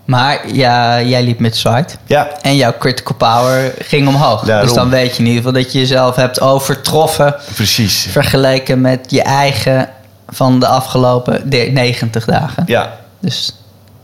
[0.09, 1.95] Maar ja, jij liep met Zwite.
[2.05, 4.41] ja, En jouw critical power ging omhoog.
[4.43, 4.65] Daarom.
[4.67, 7.35] Dus dan weet je in ieder geval dat je jezelf hebt overtroffen.
[7.55, 8.07] precies.
[8.11, 9.89] Vergeleken met je eigen
[10.27, 12.63] van de afgelopen de- 90 dagen.
[12.67, 13.53] Ja, Dus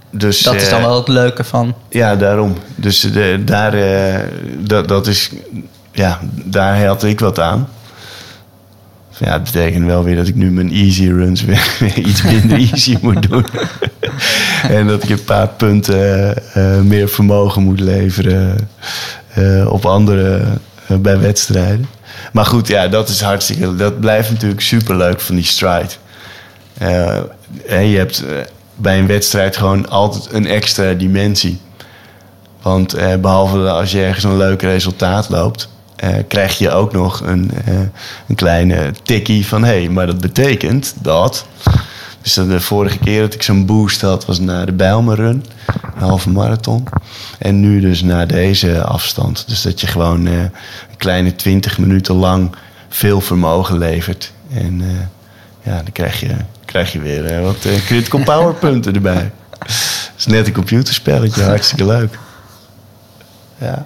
[0.09, 1.75] dus, dat is dan eh, wel het leuke van.
[1.89, 2.57] Ja, daarom.
[2.75, 4.19] Dus de, daar, eh,
[4.57, 5.29] dat, dat is,
[5.91, 7.67] ja, daar had ik wat aan.
[9.19, 12.97] Ja, het betekent wel weer dat ik nu mijn easy runs weer, iets minder easy
[13.01, 13.45] moet doen.
[14.77, 18.69] en dat ik een paar punten eh, meer vermogen moet leveren
[19.33, 20.41] eh, op andere,
[20.87, 21.87] eh, bij wedstrijden.
[22.31, 25.93] Maar goed, ja, dat is hartstikke, dat blijft natuurlijk superleuk van die stride.
[26.77, 27.17] Eh,
[27.67, 28.37] en je hebt eh,
[28.75, 31.61] bij een wedstrijd gewoon altijd een extra dimensie.
[32.61, 36.93] Want eh, behalve dat als je ergens een leuk resultaat loopt, eh, krijg je ook
[36.93, 37.79] nog een, eh,
[38.27, 41.45] een kleine tikkie van hé, hey, maar dat betekent dat.
[42.21, 45.45] Dus dat de vorige keer dat ik zo'n boost had, was na de Bijlmerrun,
[45.95, 46.87] een halve marathon.
[47.39, 49.43] En nu dus na deze afstand.
[49.47, 52.55] Dus dat je gewoon eh, een kleine 20 minuten lang
[52.89, 54.31] veel vermogen levert.
[54.53, 54.87] En eh,
[55.61, 59.31] ja, dan krijg je, krijg je weer eh, wat eh, critical power punten erbij.
[59.59, 62.19] Het is net een computerspelletje, hartstikke leuk.
[63.57, 63.85] Ja.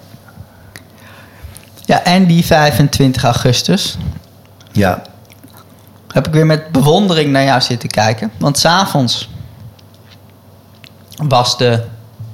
[1.89, 3.97] Ja, en die 25 augustus
[4.71, 5.01] Ja.
[6.07, 8.31] heb ik weer met bewondering naar jou zitten kijken.
[8.37, 9.29] Want s'avonds
[11.27, 11.83] was de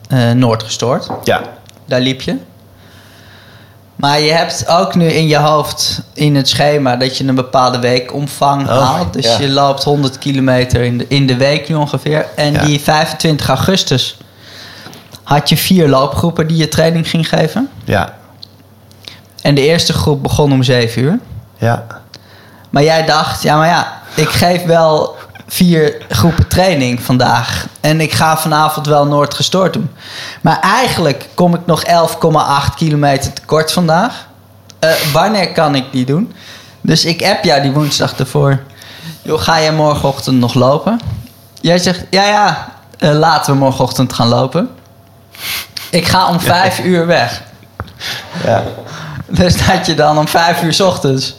[0.10, 1.10] eh, Noord gestoord.
[1.24, 1.41] Ja.
[1.86, 2.38] Daar liep je.
[3.96, 7.80] Maar je hebt ook nu in je hoofd in het schema dat je een bepaalde
[7.80, 9.13] weekomvang Oh, haalt.
[9.13, 9.39] Dus ja.
[9.39, 12.26] je loopt 100 kilometer in de, in de week nu ongeveer.
[12.36, 12.65] En Ja.
[12.65, 14.18] die 25 augustus
[15.24, 17.70] had je vier loopgroepen die je training ging geven.
[17.84, 18.13] Ja.
[19.45, 21.19] En de eerste groep begon om 7 uur.
[21.58, 21.86] Ja.
[22.69, 25.15] Maar jij dacht, ja, maar ja, ik geef wel
[25.47, 27.67] vier groepen training vandaag.
[27.81, 29.89] En ik ga vanavond wel Noord gestoord doen.
[30.41, 34.27] Maar eigenlijk kom ik nog 11,8 kilometer tekort vandaag.
[34.79, 36.34] Eh, wanneer kan ik die doen?
[36.81, 38.60] Dus ik app jou die woensdag ervoor.
[39.21, 40.99] Joh, ga jij morgenochtend nog lopen?
[41.62, 44.69] Jij zegt, ja, ja, eh, laten we morgenochtend gaan lopen.
[45.89, 47.41] Ik ga om vijf uur weg.
[48.43, 48.63] Ja.
[49.40, 51.36] Dus dat je dan om vijf uur 's ochtends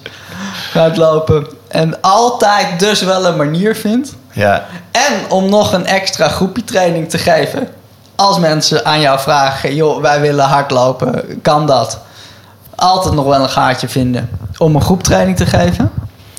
[0.70, 1.46] gaat lopen.
[1.68, 4.14] En altijd dus wel een manier vindt.
[4.32, 4.66] Ja.
[4.90, 7.68] En om nog een extra groepje training te geven.
[8.14, 11.98] Als mensen aan jou vragen: joh, wij willen hardlopen, kan dat?
[12.74, 15.92] Altijd nog wel een gaatje vinden om een groeptraining te geven.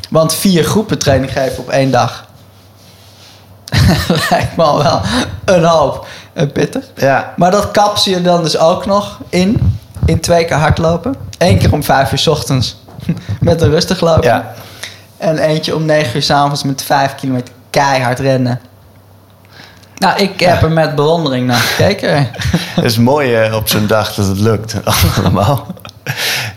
[0.10, 2.26] Want vier groepen training geven op één dag.
[4.30, 5.02] Lijkt me al wel
[5.46, 6.08] een hoop.
[6.34, 6.86] En pittig.
[6.96, 7.34] Ja.
[7.36, 9.80] Maar dat kap je dan dus ook nog in.
[10.06, 11.16] In twee keer hardlopen.
[11.38, 12.78] Eén keer om vijf uur 's ochtends.
[13.40, 14.24] Met een rustig lopen.
[14.24, 14.54] Ja.
[15.18, 18.60] En eentje om 9 uur s'avonds met 5 kilometer keihard rennen.
[19.98, 22.28] Nou, ik heb er met bewondering naar gekeken.
[22.76, 24.76] Het is mooi eh, op zo'n dag dat het lukt.
[25.20, 25.68] Allemaal.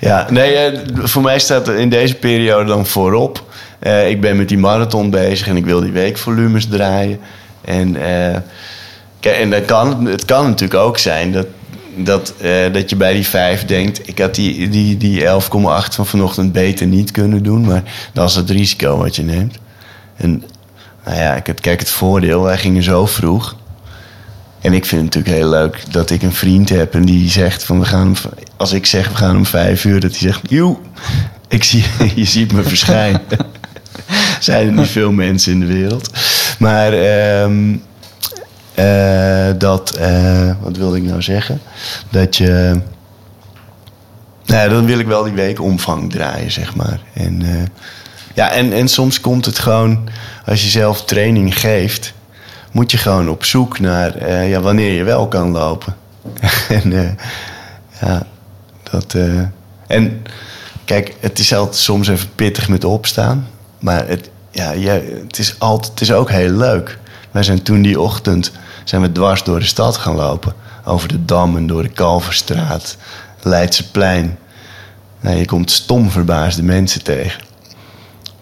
[0.00, 3.44] Ja, nee, eh, voor mij staat er in deze periode dan voorop.
[3.78, 7.20] Eh, ik ben met die marathon bezig en ik wil die weekvolumes draaien.
[7.64, 7.96] En,
[9.20, 11.46] kijk, en dat kan, het kan natuurlijk ook zijn dat,
[11.94, 14.08] dat, eh, dat je bij die vijf denkt...
[14.08, 15.26] ik had die, die, die 11,8
[15.90, 17.64] van vanochtend beter niet kunnen doen...
[17.64, 17.82] maar
[18.12, 19.58] dat is het risico wat je neemt.
[20.16, 20.44] En
[21.04, 23.56] nou ja, kijk, het voordeel, wij gingen zo vroeg...
[24.60, 27.64] En ik vind het natuurlijk heel leuk dat ik een vriend heb en die zegt
[27.64, 28.16] van we gaan
[28.56, 30.76] als ik zeg we gaan om vijf uur, dat hij zegt, joe,
[31.48, 31.84] ik zie,
[32.14, 33.22] je ziet me verschijnen.
[34.40, 36.10] Zijn er niet veel mensen in de wereld.
[36.58, 37.76] Maar ehm,
[38.80, 41.60] eh, dat, eh, wat wilde ik nou zeggen?
[42.10, 42.80] Dat je,
[44.44, 47.00] nou dan wil ik wel die weekomvang draaien, zeg maar.
[47.14, 47.62] En, eh,
[48.34, 50.08] ja, en, en soms komt het gewoon,
[50.46, 52.12] als je zelf training geeft
[52.72, 55.96] moet je gewoon op zoek naar ja, wanneer je wel kan lopen.
[56.82, 57.16] en
[58.00, 58.22] ja,
[58.90, 59.16] dat.
[59.86, 60.22] en
[60.84, 63.48] kijk, het is altijd soms even pittig met opstaan.
[63.78, 66.98] Maar het, ja, je, het, is altijd, het is ook heel leuk.
[67.30, 68.52] Wij zijn toen die ochtend
[68.90, 70.52] zijn we dwars door de stad gaan lopen.
[70.84, 72.96] Over de Dam en door de Kalverstraat,
[73.42, 74.38] Leidseplein.
[75.20, 77.40] Nou, je komt stom verbaasde mensen tegen.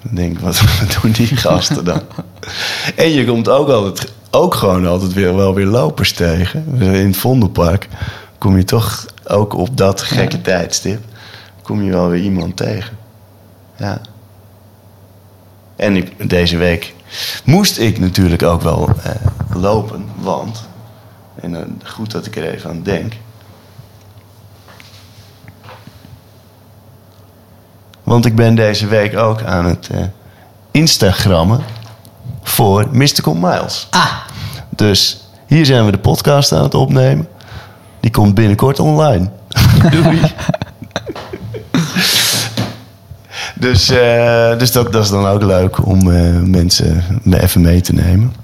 [0.03, 0.63] Dan denk ik, wat
[1.03, 2.03] doen die gasten dan?
[2.97, 6.65] en je komt ook altijd, ook gewoon altijd weer, wel weer lopers tegen.
[6.79, 7.89] In het Vondelpark
[8.39, 11.05] kom je toch ook op dat gekke tijdstip...
[11.63, 12.97] kom je wel weer iemand tegen.
[13.77, 14.01] Ja.
[15.77, 16.95] En ik, deze week
[17.45, 19.11] moest ik natuurlijk ook wel eh,
[19.55, 20.67] lopen, want...
[21.41, 23.13] En eh, goed dat ik er even aan denk...
[28.03, 30.01] Want ik ben deze week ook aan het eh,
[30.71, 31.61] Instagrammen
[32.43, 33.87] voor Mystical Miles.
[33.91, 34.13] Ah,
[34.71, 37.29] Dus hier zijn we de podcast aan het opnemen.
[38.01, 39.31] Die komt binnenkort online.
[39.91, 40.21] Doei.
[43.59, 47.81] Dus eh, dus dat, dat is dan ook leuk om eh, mensen me even mee
[47.81, 48.35] te nemen.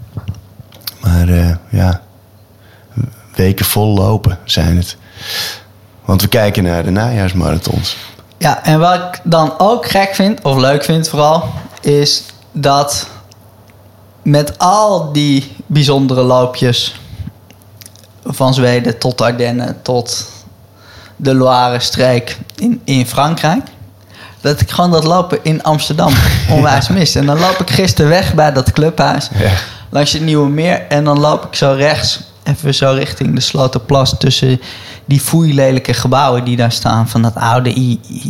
[1.01, 2.01] Maar eh, ja,
[3.35, 4.97] weken vol lopen zijn het.
[6.05, 7.97] Want we kijken naar de najaarsmarathons.
[8.39, 13.09] Ja, en wat ik dan ook gek vind, of leuk vind vooral, is dat
[14.23, 17.01] met al die bijzondere loopjes
[18.25, 20.33] van Zweden tot Ardennen tot
[21.17, 23.67] de Loire-streek in, in Frankrijk,
[24.51, 26.13] dat ik gewoon dat lopen in Amsterdam
[26.51, 27.15] onwijs mis.
[27.15, 29.51] En dan loop ik gisteren weg bij dat clubhuis Ja.
[29.91, 34.15] langs het Nieuwe Meer en dan loop ik zo rechts, even zo richting de Sloterplas
[34.19, 34.61] tussen
[35.05, 37.09] die foeilelijke gebouwen die daar staan.
[37.09, 37.71] Van dat oude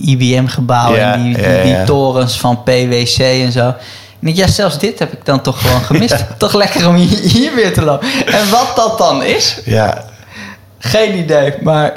[0.04, 3.74] IBM-gebouw Ja, en die, die, torens van PwC en zo.
[4.20, 6.24] Ja, zelfs dit heb ik dan toch gewoon gemist.
[6.38, 8.08] Toch lekker om hier, hier weer te lopen.
[8.26, 10.04] En wat dat dan is, Ja,
[10.78, 11.54] geen idee.
[11.62, 11.92] Maar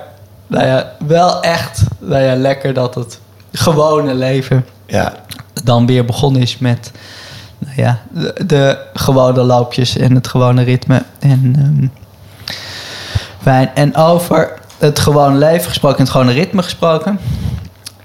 [0.48, 3.20] nou ja, wel echt nou ja, lekker dat het
[3.52, 5.14] gewone leven ja,
[5.64, 6.92] dan weer begonnen is met
[7.60, 11.04] nou ja, de, de gewone loopjes en het gewone ritme.
[11.20, 11.88] En, ehm,
[13.42, 13.70] fijn.
[13.76, 17.20] en over het gewone leven gesproken en het gewone ritme gesproken.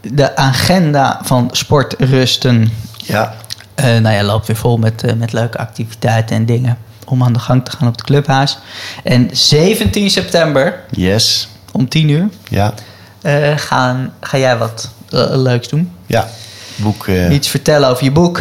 [0.00, 3.34] De agenda van sportrusten ja.
[3.74, 7.32] eh nou ja, loopt weer vol met, eh, met leuke activiteiten en dingen om aan
[7.32, 8.58] de gang te gaan op het clubhuis.
[9.04, 11.48] En 17 september Yes.
[11.72, 12.74] om 10 uur Ja.
[13.22, 15.92] eh, gaan, ga jij wat leuks doen.
[16.06, 16.28] Ja.
[16.76, 17.06] Boek.
[17.06, 18.40] eh, Iets vertellen over je boek.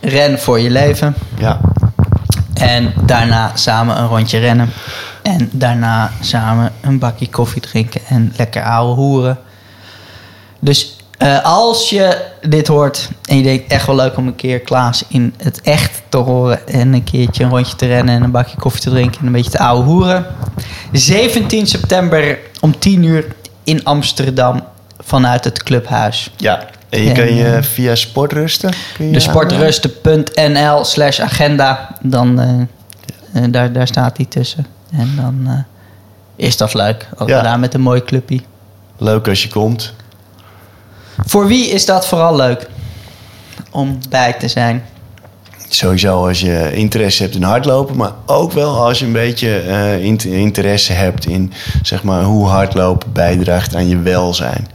[0.00, 1.14] Ren voor je leven.
[1.38, 1.60] ja.
[2.54, 4.70] En daarna samen een rondje rennen.
[5.22, 9.38] En daarna samen een bakje koffie drinken en lekker ouwe hoeren.
[10.60, 14.60] Dus eh, als je dit hoort en je denkt echt wel leuk om een keer
[14.60, 16.68] Klaas in het echt te horen.
[16.68, 19.32] En een keertje een rondje te rennen en een bakje koffie te drinken en een
[19.32, 20.26] beetje te ouwe hoeren.
[20.92, 23.26] 17 september om 10 uur
[23.64, 24.62] in Amsterdam
[25.04, 26.30] vanuit het clubhuis.
[26.36, 26.66] Ja.
[26.88, 28.72] En je En, kan je eh, via sportrusten.
[28.98, 31.96] je De sportrusten.nl slash agenda.
[32.00, 32.60] Dan, eh,
[33.42, 34.66] eh, daar, daar staat die tussen.
[34.92, 35.64] En dan
[36.36, 37.08] is dat leuk.
[37.18, 37.42] Ook Ja.
[37.42, 38.40] daar met een mooi clubje.
[38.98, 39.94] Leuk als je komt.
[41.24, 42.68] Voor wie is dat vooral leuk?
[43.70, 44.84] Om bij te zijn.
[45.74, 50.04] Sowieso als je interesse hebt in hardlopen, maar ook wel als je een beetje eh,
[50.04, 51.52] int- interesse hebt in
[51.82, 54.66] zeg maar, hoe hardlopen bijdraagt aan je welzijn.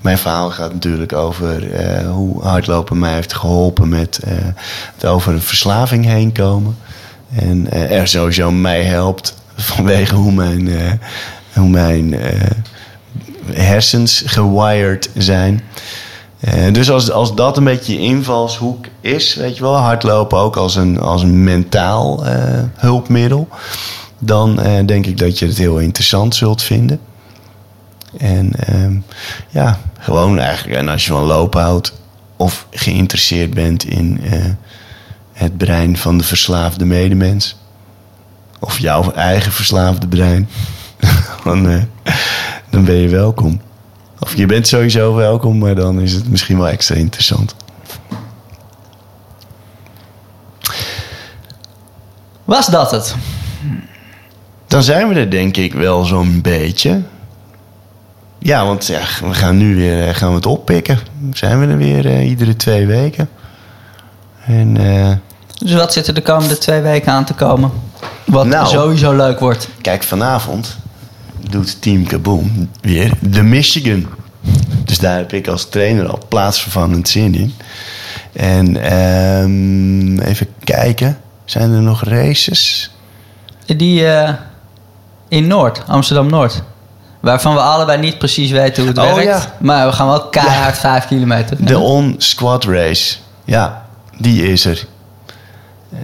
[0.00, 4.32] Mijn verhaal gaat natuurlijk over eh, hoe hardlopen mij heeft geholpen met eh,
[4.94, 6.76] het over een verslaving heen komen.
[7.34, 10.70] En er sowieso mij helpt vanwege hoe mijn,
[11.54, 12.16] hoe mijn
[13.52, 15.62] hersens gewired zijn.
[16.40, 20.56] Eh, dus als, als dat een beetje je invalshoek is, weet je wel, hardlopen ook
[20.56, 23.48] als een, als een mentaal eh, hulpmiddel,
[24.18, 27.00] dan eh, denk ik dat je het heel interessant zult vinden.
[28.18, 28.96] En ehm,
[29.48, 31.92] ja, gewoon eigenlijk, en als je van lopen houdt
[32.36, 34.20] of geïnteresseerd bent in
[35.32, 37.56] het brein van de verslaafde medemens,
[38.60, 40.48] of jouw eigen verslaafde brein,
[41.44, 41.88] dan,
[42.70, 43.60] dan ben je welkom.
[44.26, 47.54] Of je bent sowieso welkom, maar dan is het misschien wel extra interessant.
[52.44, 53.14] Was dat het?
[54.66, 57.02] Dan zijn we er denk ik wel zo'n beetje.
[58.38, 60.98] Ja, want ja, we gaan nu weer eh, gaan we het oppikken.
[61.32, 63.28] Zijn we er weer eh, iedere twee weken.
[64.46, 65.12] En eh,
[65.58, 67.70] Dus wat zit er de komende twee weken aan te komen?
[68.24, 68.66] Wat Nou.
[68.66, 69.68] sowieso leuk wordt.
[69.80, 70.76] kijk, vanavond
[71.50, 74.06] doet Team Kaboom weer de Michigan.
[74.84, 77.54] Dus daar heb ik als trainer al plaatsvervangend zin in.
[78.32, 81.18] En ehm, even kijken.
[81.44, 82.90] Zijn er nog races?
[83.76, 84.32] Die eh,
[85.28, 86.62] in Noord, Amsterdam-Noord.
[87.20, 89.42] Waarvan we allebei niet precies weten hoe het Oh, werkt.
[89.42, 89.54] ja.
[89.60, 91.64] Maar we gaan wel keihard vijf kilometer.
[91.66, 93.16] De on-squad race.
[93.44, 93.86] Ja,
[94.18, 94.86] die is er.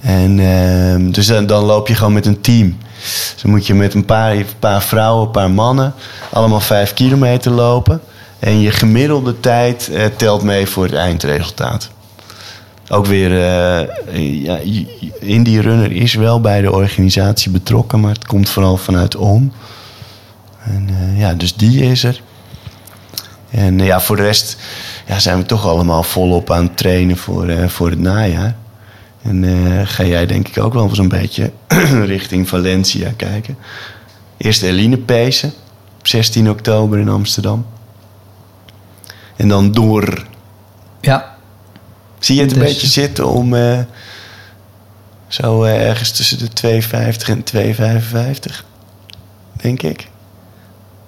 [0.03, 2.79] En ehm, dus dan, dan loop je gewoon met een team.
[3.03, 5.95] Dus dan moet je met een paar, een paar vrouwen, een paar mannen...
[6.33, 8.01] allemaal vijf kilometer lopen.
[8.39, 11.91] En je gemiddelde tijd eh, telt mee voor het eindresultaat.
[12.89, 14.59] Ook weer, eh ja,
[15.21, 18.01] Indie Runner is wel bij de organisatie betrokken...
[18.01, 19.53] maar het komt vooral vanuit ON.
[20.65, 22.21] En eh, ja, dus die is er.
[23.51, 24.57] En ja, voor de rest
[25.07, 28.57] ja, zijn we toch allemaal volop aan het trainen voor, voor het najaar.
[29.23, 31.53] En eh, ga jij denk ik ook wel zo'n beetje
[32.15, 33.57] richting Valencia kijken.
[34.37, 35.53] Eerst Eline Peesen
[35.99, 37.67] op 16 oktober in Amsterdam.
[39.37, 40.27] En dan door.
[41.01, 41.31] Ja,
[42.19, 43.79] Zie je het een Dus- beetje zitten om eh,
[45.29, 46.49] zo eh, ergens tussen de
[46.83, 47.45] 2,50 en
[48.53, 48.65] 2,55?
[49.53, 50.09] Denk ik.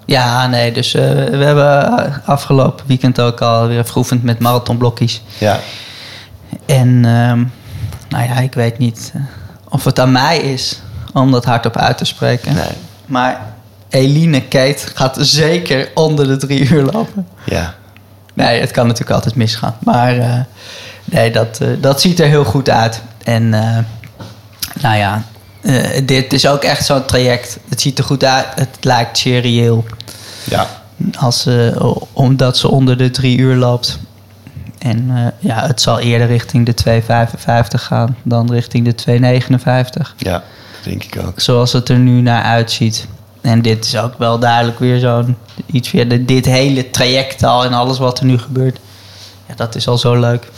[0.07, 1.01] ja nee, dus we
[1.45, 5.23] hebben afgelopen weekend ook al weer geoefend met marathonblokjes.
[5.39, 5.61] Ja,
[6.67, 7.45] En ehm,
[8.15, 9.21] nou ja, ik weet niet eh,
[9.69, 10.81] of het aan mij is
[11.13, 12.55] om dat hardop uit te spreken.
[12.55, 12.65] nee.
[13.07, 13.41] Maar
[13.89, 17.27] Eline Kate gaat zeker onder de drie uur lopen.
[17.45, 17.75] Ja,
[18.35, 19.77] Nee, het kan natuurlijk altijd misgaan.
[19.81, 20.41] Maar eh,
[21.05, 23.01] nee, dat, eh, dat ziet er heel goed uit.
[23.25, 23.49] En
[24.81, 25.23] nou ja,
[26.05, 27.59] dit is ook echt zo'n traject.
[27.69, 28.47] Het ziet er goed uit.
[28.55, 29.85] Het lijkt serieel.
[30.45, 30.67] ja,
[31.19, 33.99] Als, ze- omdat ze onder de drie uur loopt.
[34.85, 39.41] En eh, ja, het zal eerder richting de 2,55 gaan dan richting de
[40.01, 40.15] 2,59.
[40.17, 40.43] ja,
[40.83, 41.41] denk ik ook.
[41.41, 43.07] Zoals het er nu naar uitziet.
[43.41, 46.09] En dit is ook wel duidelijk weer zo'n iets weer.
[46.09, 48.79] de- Dit hele traject al en alles wat er nu gebeurt.
[49.49, 50.51] Ja, dat is al zo leuk.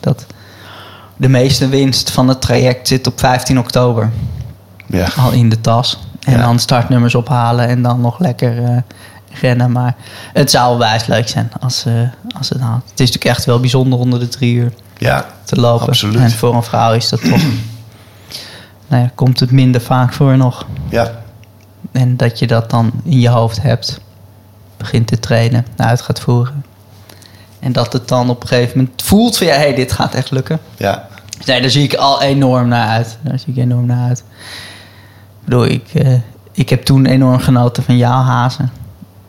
[0.00, 0.26] Dat
[1.16, 4.10] de meeste winst van het traject zit op 15 oktober.
[4.86, 5.98] Ja, Al in de tas.
[6.20, 6.42] En Ja.
[6.42, 8.76] dan startnummers ophalen en dan nog lekker eh,
[9.30, 9.72] rennen.
[9.72, 9.94] Maar
[10.32, 11.94] het zou wijs leuk zijn als, eh,
[12.38, 12.82] als het haalt.
[12.90, 15.86] Het is natuurlijk echt wel bijzonder onder de drie uur ja, te lopen.
[15.86, 16.20] Absoluut.
[16.20, 17.42] En voor een vrouw is dat toch...
[18.88, 20.66] nou ja, komt het minder vaak voor nog.
[20.88, 21.10] ja,
[21.92, 24.00] En dat je dat dan in je hoofd hebt.
[24.76, 26.64] Begint te trainen, uit gaat voeren.
[27.58, 30.30] En dat het dan op een gegeven moment voelt van ja, hey, dit gaat echt
[30.30, 30.60] lukken.
[30.76, 31.08] ja,
[31.46, 33.18] Nee, daar zie ik al enorm naar uit.
[33.22, 34.18] Daar zie ik enorm naar uit.
[34.18, 36.18] Ik bedoel, ik, eh,
[36.52, 38.72] ik heb toen enorm genoten van jouw hazen.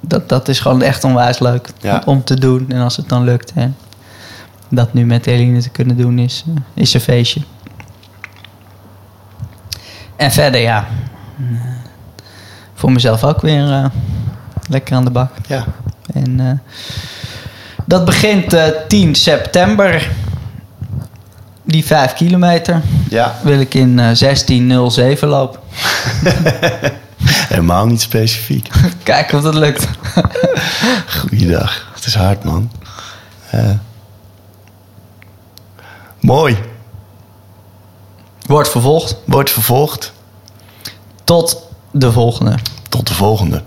[0.02, 2.02] Dat, dat is gewoon echt onwijs leuk Ja.
[2.06, 2.66] om te doen.
[2.70, 3.52] En als het dan lukt.
[3.56, 3.76] En
[4.70, 7.42] dat nu met Eline te kunnen doen is, eh, is een feestje.
[10.16, 10.86] En verder, ja.
[11.40, 11.46] eh,
[12.74, 13.86] voor mezelf ook weer eh,
[14.70, 15.32] lekker aan de bak.
[15.48, 15.66] ja.
[16.14, 16.62] En
[17.86, 20.10] dat begint eh 10 september.
[21.64, 24.10] Die 5 kilometer Ja, wil ik in eh
[25.16, 25.60] 16.07 lopen.
[27.24, 28.70] helemaal niet specifiek.
[29.04, 29.88] Kijken of dat lukt.
[31.20, 31.92] Goeiedag.
[31.94, 32.72] Het is hard, man.
[33.50, 33.70] Eh,
[36.20, 36.58] mooi.
[38.46, 39.16] Wordt vervolgd.
[39.26, 40.14] Wordt vervolgd.
[41.24, 41.58] Tot
[41.92, 42.56] de volgende.
[42.90, 43.64] Tot de volgende.